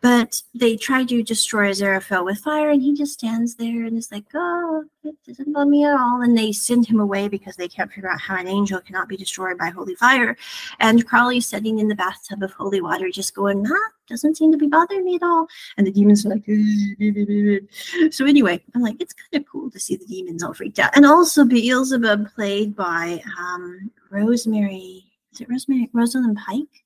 But 0.00 0.42
they 0.54 0.76
try 0.76 1.04
to 1.04 1.22
destroy 1.24 1.70
Aziraphale 1.70 2.24
with 2.24 2.38
fire, 2.38 2.70
and 2.70 2.80
he 2.80 2.94
just 2.94 3.14
stands 3.14 3.56
there 3.56 3.84
and 3.84 3.98
is 3.98 4.12
like, 4.12 4.26
"Oh, 4.32 4.84
it 5.02 5.16
doesn't 5.26 5.52
bother 5.52 5.68
me 5.68 5.84
at 5.84 5.98
all." 5.98 6.22
And 6.22 6.38
they 6.38 6.52
send 6.52 6.86
him 6.86 7.00
away 7.00 7.26
because 7.26 7.56
they 7.56 7.66
can't 7.66 7.90
figure 7.92 8.08
out 8.08 8.20
how 8.20 8.36
an 8.36 8.46
angel 8.46 8.80
cannot 8.80 9.08
be 9.08 9.16
destroyed 9.16 9.58
by 9.58 9.70
holy 9.70 9.96
fire. 9.96 10.36
And 10.78 11.04
Crowley's 11.04 11.46
sitting 11.46 11.80
in 11.80 11.88
the 11.88 11.96
bathtub 11.96 12.44
of 12.44 12.52
holy 12.52 12.80
water, 12.80 13.10
just 13.10 13.34
going, 13.34 13.66
"Ah, 13.66 13.90
doesn't 14.08 14.36
seem 14.36 14.52
to 14.52 14.58
be 14.58 14.68
bothering 14.68 15.04
me 15.04 15.16
at 15.16 15.24
all." 15.24 15.48
And 15.76 15.84
the 15.84 15.90
demons 15.90 16.24
are 16.24 16.30
like, 16.30 18.12
so 18.12 18.24
anyway, 18.24 18.62
I'm 18.74 18.82
like, 18.82 19.00
it's 19.00 19.14
kind 19.14 19.42
of 19.42 19.50
cool 19.50 19.68
to 19.70 19.80
see 19.80 19.96
the 19.96 20.06
demons 20.06 20.44
all 20.44 20.54
freaked 20.54 20.78
out, 20.78 20.96
and 20.96 21.06
also 21.06 21.44
Beelzebub 21.44 22.32
played 22.36 22.76
by 22.76 23.20
um, 23.36 23.90
Rosemary. 24.10 25.04
Is 25.32 25.40
it 25.40 25.48
Rosemary 25.50 25.90
Rosalind 25.92 26.36
Pike? 26.36 26.84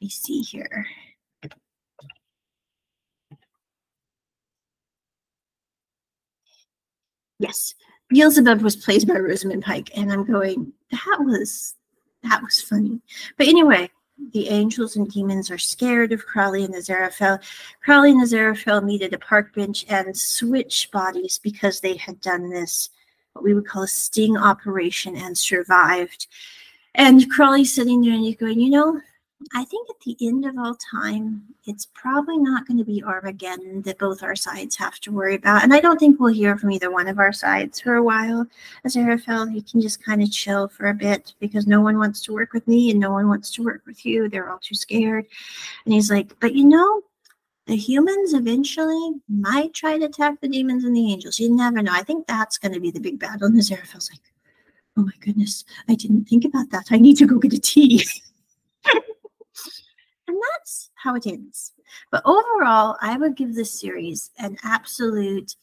me 0.00 0.08
see 0.08 0.40
here. 0.40 0.86
Yes, 7.42 7.74
Beelzebub 8.08 8.62
was 8.62 8.76
played 8.76 9.08
by 9.08 9.14
Rosamund 9.14 9.64
Pike, 9.64 9.90
and 9.96 10.12
I'm 10.12 10.24
going, 10.24 10.72
that 10.92 11.18
was 11.18 11.74
that 12.22 12.40
was 12.40 12.62
funny. 12.62 13.00
But 13.36 13.48
anyway, 13.48 13.90
the 14.32 14.48
angels 14.48 14.94
and 14.94 15.10
demons 15.10 15.50
are 15.50 15.58
scared 15.58 16.12
of 16.12 16.24
Crowley 16.24 16.62
and 16.62 16.72
Aziraphale. 16.72 17.42
Crowley 17.84 18.12
and 18.12 18.22
Aziraphale 18.22 18.84
meet 18.84 19.02
at 19.02 19.12
a 19.12 19.18
park 19.18 19.52
bench 19.56 19.84
and 19.88 20.16
switch 20.16 20.88
bodies 20.92 21.40
because 21.42 21.80
they 21.80 21.96
had 21.96 22.20
done 22.20 22.48
this, 22.48 22.90
what 23.32 23.44
we 23.44 23.54
would 23.54 23.66
call 23.66 23.82
a 23.82 23.88
sting 23.88 24.36
operation, 24.36 25.16
and 25.16 25.36
survived. 25.36 26.28
And 26.94 27.28
Crowley's 27.28 27.74
sitting 27.74 28.02
there 28.02 28.12
and 28.12 28.22
he's 28.22 28.36
going, 28.36 28.60
you 28.60 28.70
know, 28.70 29.00
I 29.54 29.64
think 29.64 29.88
at 29.90 30.00
the 30.00 30.16
end 30.20 30.44
of 30.44 30.58
all 30.58 30.76
time, 30.76 31.42
it's 31.64 31.86
probably 31.94 32.38
not 32.38 32.66
going 32.66 32.78
to 32.78 32.84
be 32.84 33.02
Armageddon 33.02 33.82
that 33.82 33.98
both 33.98 34.22
our 34.22 34.36
sides 34.36 34.76
have 34.76 34.98
to 35.00 35.12
worry 35.12 35.36
about. 35.36 35.62
And 35.62 35.72
I 35.72 35.80
don't 35.80 35.98
think 35.98 36.18
we'll 36.18 36.32
hear 36.32 36.58
from 36.58 36.70
either 36.72 36.90
one 36.90 37.08
of 37.08 37.18
our 37.18 37.32
sides 37.32 37.80
for 37.80 37.94
a 37.94 38.02
while. 38.02 38.46
As 38.84 38.96
Aziraphale, 38.96 39.52
he 39.52 39.62
can 39.62 39.80
just 39.80 40.04
kind 40.04 40.22
of 40.22 40.30
chill 40.30 40.68
for 40.68 40.88
a 40.88 40.94
bit 40.94 41.34
because 41.40 41.66
no 41.66 41.80
one 41.80 41.98
wants 41.98 42.22
to 42.22 42.32
work 42.32 42.52
with 42.52 42.66
me 42.66 42.90
and 42.90 43.00
no 43.00 43.10
one 43.10 43.28
wants 43.28 43.50
to 43.52 43.62
work 43.62 43.82
with 43.86 44.04
you. 44.04 44.28
They're 44.28 44.50
all 44.50 44.58
too 44.58 44.74
scared. 44.74 45.26
And 45.84 45.94
he's 45.94 46.10
like, 46.10 46.38
but 46.40 46.54
you 46.54 46.64
know, 46.64 47.02
the 47.66 47.76
humans 47.76 48.34
eventually 48.34 49.12
might 49.28 49.72
try 49.72 49.98
to 49.98 50.06
attack 50.06 50.40
the 50.40 50.48
demons 50.48 50.84
and 50.84 50.96
the 50.96 51.12
angels. 51.12 51.38
You 51.38 51.54
never 51.54 51.80
know. 51.80 51.92
I 51.92 52.02
think 52.02 52.26
that's 52.26 52.58
going 52.58 52.74
to 52.74 52.80
be 52.80 52.90
the 52.90 53.00
big 53.00 53.18
battle. 53.18 53.46
And 53.46 53.56
Aziraphale's 53.56 54.10
like, 54.10 54.20
oh 54.96 55.02
my 55.02 55.12
goodness, 55.20 55.64
I 55.88 55.94
didn't 55.94 56.24
think 56.24 56.44
about 56.44 56.70
that. 56.70 56.86
I 56.90 56.98
need 56.98 57.16
to 57.18 57.26
go 57.26 57.38
get 57.38 57.52
a 57.52 57.60
tea. 57.60 58.04
and 60.28 60.36
that's 60.54 60.90
how 60.94 61.14
it 61.14 61.26
ends. 61.26 61.72
But 62.10 62.22
overall, 62.24 62.96
I 63.00 63.16
would 63.16 63.36
give 63.36 63.54
this 63.54 63.78
series 63.78 64.30
an 64.38 64.56
absolute 64.64 65.56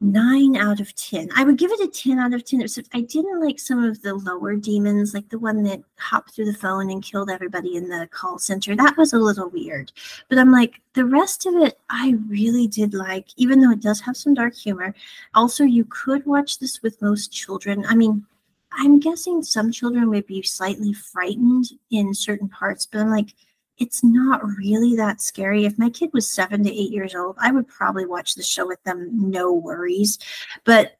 nine 0.00 0.56
out 0.56 0.80
of 0.80 0.94
10. 0.94 1.30
I 1.34 1.44
would 1.44 1.56
give 1.56 1.70
it 1.72 1.80
a 1.80 1.88
10 1.88 2.18
out 2.18 2.34
of 2.34 2.44
10. 2.44 2.60
Except 2.60 2.88
I 2.92 3.00
didn't 3.00 3.40
like 3.40 3.58
some 3.58 3.82
of 3.82 4.02
the 4.02 4.14
lower 4.14 4.54
demons, 4.54 5.14
like 5.14 5.28
the 5.30 5.38
one 5.38 5.62
that 5.64 5.82
hopped 5.98 6.34
through 6.34 6.46
the 6.46 6.58
phone 6.58 6.90
and 6.90 7.02
killed 7.02 7.30
everybody 7.30 7.76
in 7.76 7.88
the 7.88 8.08
call 8.10 8.38
center. 8.38 8.76
That 8.76 8.96
was 8.96 9.12
a 9.12 9.18
little 9.18 9.48
weird. 9.48 9.92
But 10.28 10.38
I'm 10.38 10.52
like, 10.52 10.80
the 10.92 11.06
rest 11.06 11.46
of 11.46 11.54
it, 11.56 11.78
I 11.88 12.16
really 12.28 12.66
did 12.66 12.92
like, 12.94 13.28
even 13.36 13.60
though 13.60 13.72
it 13.72 13.80
does 13.80 14.00
have 14.02 14.16
some 14.16 14.34
dark 14.34 14.54
humor. 14.54 14.94
Also, 15.34 15.64
you 15.64 15.86
could 15.88 16.26
watch 16.26 16.58
this 16.58 16.82
with 16.82 17.00
most 17.00 17.32
children. 17.32 17.84
I 17.88 17.94
mean, 17.94 18.26
I'm 18.76 18.98
guessing 19.00 19.42
some 19.42 19.70
children 19.70 20.10
would 20.10 20.26
be 20.26 20.42
slightly 20.42 20.92
frightened 20.92 21.66
in 21.90 22.14
certain 22.14 22.48
parts, 22.48 22.86
but 22.86 23.00
I'm 23.00 23.10
like, 23.10 23.34
it's 23.78 24.04
not 24.04 24.44
really 24.44 24.94
that 24.96 25.20
scary. 25.20 25.64
If 25.64 25.78
my 25.78 25.90
kid 25.90 26.10
was 26.12 26.28
seven 26.28 26.62
to 26.64 26.70
eight 26.70 26.92
years 26.92 27.14
old, 27.14 27.36
I 27.40 27.50
would 27.50 27.66
probably 27.66 28.06
watch 28.06 28.34
the 28.34 28.42
show 28.42 28.66
with 28.66 28.82
them, 28.84 29.08
no 29.12 29.52
worries. 29.52 30.18
But 30.64 30.96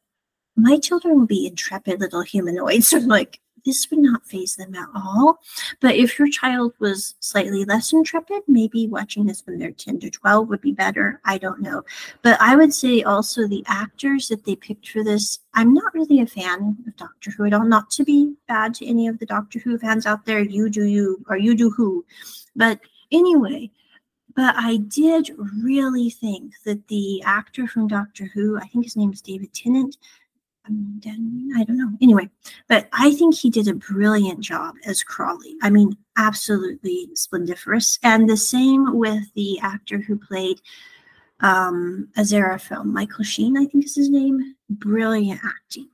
my 0.55 0.77
children 0.79 1.19
will 1.19 1.27
be 1.27 1.47
intrepid 1.47 1.99
little 1.99 2.21
humanoids. 2.21 2.93
I'm 2.93 3.07
like, 3.07 3.39
this 3.65 3.89
would 3.89 3.99
not 3.99 4.25
phase 4.25 4.55
them 4.55 4.75
at 4.75 4.87
all. 4.95 5.39
But 5.81 5.95
if 5.95 6.19
your 6.19 6.29
child 6.29 6.73
was 6.79 7.15
slightly 7.19 7.65
less 7.65 7.91
intrepid, 7.93 8.43
maybe 8.47 8.87
watching 8.87 9.25
this 9.25 9.45
when 9.45 9.57
they're 9.57 9.71
10 9.71 9.99
to 10.01 10.09
12 10.09 10.47
would 10.49 10.61
be 10.61 10.71
better. 10.71 11.19
I 11.25 11.37
don't 11.37 11.61
know. 11.61 11.83
But 12.21 12.39
I 12.39 12.55
would 12.55 12.73
say 12.73 13.03
also 13.03 13.47
the 13.47 13.63
actors 13.67 14.27
that 14.29 14.45
they 14.45 14.55
picked 14.55 14.89
for 14.89 15.03
this, 15.03 15.39
I'm 15.53 15.73
not 15.73 15.93
really 15.93 16.21
a 16.21 16.27
fan 16.27 16.77
of 16.87 16.95
Doctor 16.95 17.31
Who 17.31 17.45
at 17.45 17.53
all. 17.53 17.65
Not 17.65 17.89
to 17.91 18.03
be 18.03 18.35
bad 18.47 18.73
to 18.75 18.85
any 18.85 19.07
of 19.07 19.19
the 19.19 19.25
Doctor 19.25 19.59
Who 19.59 19.77
fans 19.77 20.05
out 20.05 20.25
there. 20.25 20.41
You 20.41 20.69
do 20.69 20.83
you, 20.83 21.23
or 21.27 21.37
you 21.37 21.55
do 21.55 21.69
who. 21.71 22.05
But 22.55 22.79
anyway, 23.11 23.71
but 24.35 24.55
I 24.57 24.77
did 24.77 25.31
really 25.63 26.09
think 26.09 26.53
that 26.65 26.87
the 26.89 27.21
actor 27.23 27.67
from 27.67 27.87
Doctor 27.87 28.25
Who, 28.33 28.57
I 28.57 28.67
think 28.67 28.83
his 28.83 28.97
name 28.97 29.11
is 29.11 29.21
David 29.21 29.53
Tennant, 29.53 29.97
I 30.67 31.63
don't 31.63 31.77
know. 31.77 31.91
Anyway, 32.01 32.29
but 32.67 32.87
I 32.93 33.13
think 33.13 33.35
he 33.35 33.49
did 33.49 33.67
a 33.67 33.75
brilliant 33.75 34.39
job 34.39 34.75
as 34.85 35.03
Crowley. 35.03 35.55
I 35.61 35.69
mean, 35.69 35.95
absolutely 36.17 37.09
splendiferous. 37.13 37.99
And 38.03 38.29
the 38.29 38.37
same 38.37 38.97
with 38.97 39.23
the 39.35 39.59
actor 39.59 39.99
who 39.99 40.17
played 40.17 40.61
um, 41.41 42.09
Aziraphale, 42.17 42.85
Michael 42.85 43.23
Sheen, 43.23 43.57
I 43.57 43.65
think 43.65 43.85
is 43.85 43.95
his 43.95 44.09
name. 44.09 44.55
Brilliant 44.69 45.41
acting. 45.43 45.89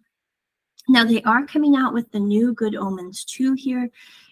Now 0.88 1.04
they 1.04 1.22
are 1.24 1.46
coming 1.46 1.76
out 1.76 1.94
with 1.94 2.12
the 2.12 2.20
new 2.20 2.54
Good 2.54 2.76
Omens 2.76 3.24
2 3.26 3.54
here 3.54 3.90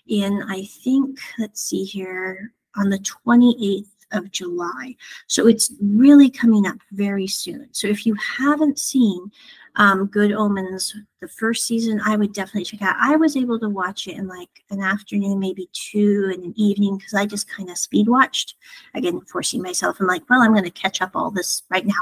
in, 0.07 0.43
I 0.49 0.63
think, 0.83 1.19
let's 1.37 1.61
see 1.61 1.83
here, 1.83 2.53
on 2.75 2.89
the 2.89 2.99
28th 2.99 3.87
of 4.11 4.31
July. 4.31 4.95
So 5.27 5.47
it's 5.47 5.71
really 5.81 6.29
coming 6.29 6.65
up 6.65 6.77
very 6.91 7.27
soon. 7.27 7.69
So 7.71 7.87
if 7.87 8.05
you 8.05 8.15
haven't 8.15 8.79
seen 8.79 9.31
um, 9.79 10.07
Good 10.07 10.33
Omens, 10.33 10.93
the 11.21 11.29
first 11.29 11.65
season, 11.65 12.01
I 12.05 12.17
would 12.17 12.33
definitely 12.33 12.65
check 12.65 12.81
out. 12.81 12.97
I 12.99 13.15
was 13.15 13.37
able 13.37 13.57
to 13.61 13.69
watch 13.69 14.07
it 14.07 14.17
in 14.17 14.27
like 14.27 14.49
an 14.69 14.81
afternoon, 14.81 15.39
maybe 15.39 15.69
two 15.71 16.33
in 16.35 16.43
an 16.43 16.53
evening, 16.57 16.97
because 16.97 17.13
I 17.13 17.25
just 17.25 17.49
kind 17.49 17.69
of 17.69 17.77
speed 17.77 18.09
watched. 18.09 18.55
Again, 18.93 19.21
forcing 19.21 19.61
myself. 19.61 19.97
I'm 19.99 20.07
like, 20.07 20.29
well, 20.29 20.41
I'm 20.41 20.51
going 20.51 20.65
to 20.65 20.69
catch 20.69 21.01
up 21.01 21.15
all 21.15 21.31
this 21.31 21.63
right 21.69 21.85
now. 21.85 21.93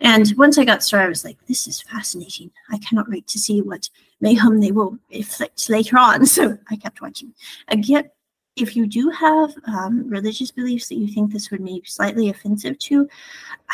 And 0.00 0.34
once 0.36 0.58
I 0.58 0.66
got 0.66 0.82
started, 0.82 1.06
I 1.06 1.08
was 1.08 1.24
like, 1.24 1.38
this 1.46 1.66
is 1.66 1.80
fascinating. 1.80 2.50
I 2.70 2.76
cannot 2.78 3.08
wait 3.08 3.26
to 3.28 3.38
see 3.38 3.62
what 3.62 3.88
mayhem 4.20 4.60
they 4.60 4.70
will 4.70 4.98
inflict 5.10 5.70
later 5.70 5.98
on. 5.98 6.26
So 6.34 6.58
I 6.70 6.76
kept 6.76 7.00
watching. 7.00 7.32
Again, 7.68 8.10
if 8.56 8.76
you 8.76 8.86
do 8.86 9.10
have 9.10 9.52
um, 9.66 10.08
religious 10.08 10.50
beliefs 10.52 10.88
that 10.88 10.96
you 10.96 11.08
think 11.08 11.32
this 11.32 11.50
would 11.50 11.64
be 11.64 11.82
slightly 11.84 12.30
offensive 12.30 12.78
to, 12.78 13.08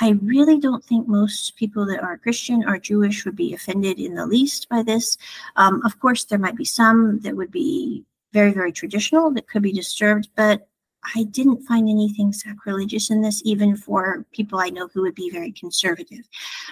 I 0.01 0.11
really 0.23 0.59
don't 0.59 0.85
think 0.85 1.07
most 1.07 1.57
people 1.57 1.85
that 1.87 2.03
are 2.03 2.17
Christian 2.17 2.65
or 2.67 2.79
Jewish 2.79 3.25
would 3.25 3.37
be 3.37 3.53
offended 3.53 3.99
in 3.99 4.15
the 4.15 4.27
least 4.27 4.69
by 4.69 4.83
this. 4.83 5.19
Um, 5.57 5.83
of 5.85 6.01
course, 6.01 6.25
there 6.25 6.39
might 6.39 6.57
be 6.57 6.65
some 6.65 7.21
that 7.21 7.37
would 7.37 7.51
be 7.51 8.05
very, 8.33 8.53
very 8.53 8.73
traditional 8.73 9.31
that 9.33 9.49
could 9.49 9.63
be 9.63 9.73
disturbed, 9.73 10.29
but 10.35 10.67
I 11.15 11.25
didn't 11.25 11.65
find 11.65 11.89
anything 11.89 12.33
sacrilegious 12.33 13.11
in 13.11 13.21
this, 13.21 13.43
even 13.45 13.77
for 13.77 14.25
people 14.33 14.61
I 14.61 14.71
know 14.71 14.89
who 14.93 15.03
would 15.03 15.15
be 15.15 15.31
very 15.31 15.53
conservative. 15.53 16.29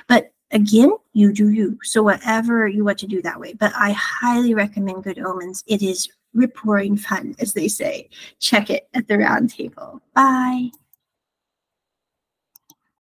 But 0.06 0.32
again, 0.50 0.92
you 1.12 1.32
do 1.32 1.50
you. 1.50 1.78
So 1.82 2.02
whatever 2.02 2.68
you 2.68 2.84
want 2.84 2.98
to 2.98 3.06
do 3.06 3.22
that 3.22 3.40
way. 3.40 3.54
But 3.54 3.72
I 3.74 3.92
highly 3.92 4.54
recommend 4.54 5.04
Good 5.04 5.18
Omens. 5.18 5.64
It 5.66 5.82
is 5.82 6.08
rip 6.38 6.64
roaring 6.64 6.96
fun, 6.96 7.34
as 7.38 7.52
they 7.52 7.68
say. 7.68 8.08
Check 8.38 8.70
it 8.70 8.88
at 8.94 9.08
the 9.08 9.18
round 9.18 9.50
table. 9.50 10.00
Bye. 10.14 10.70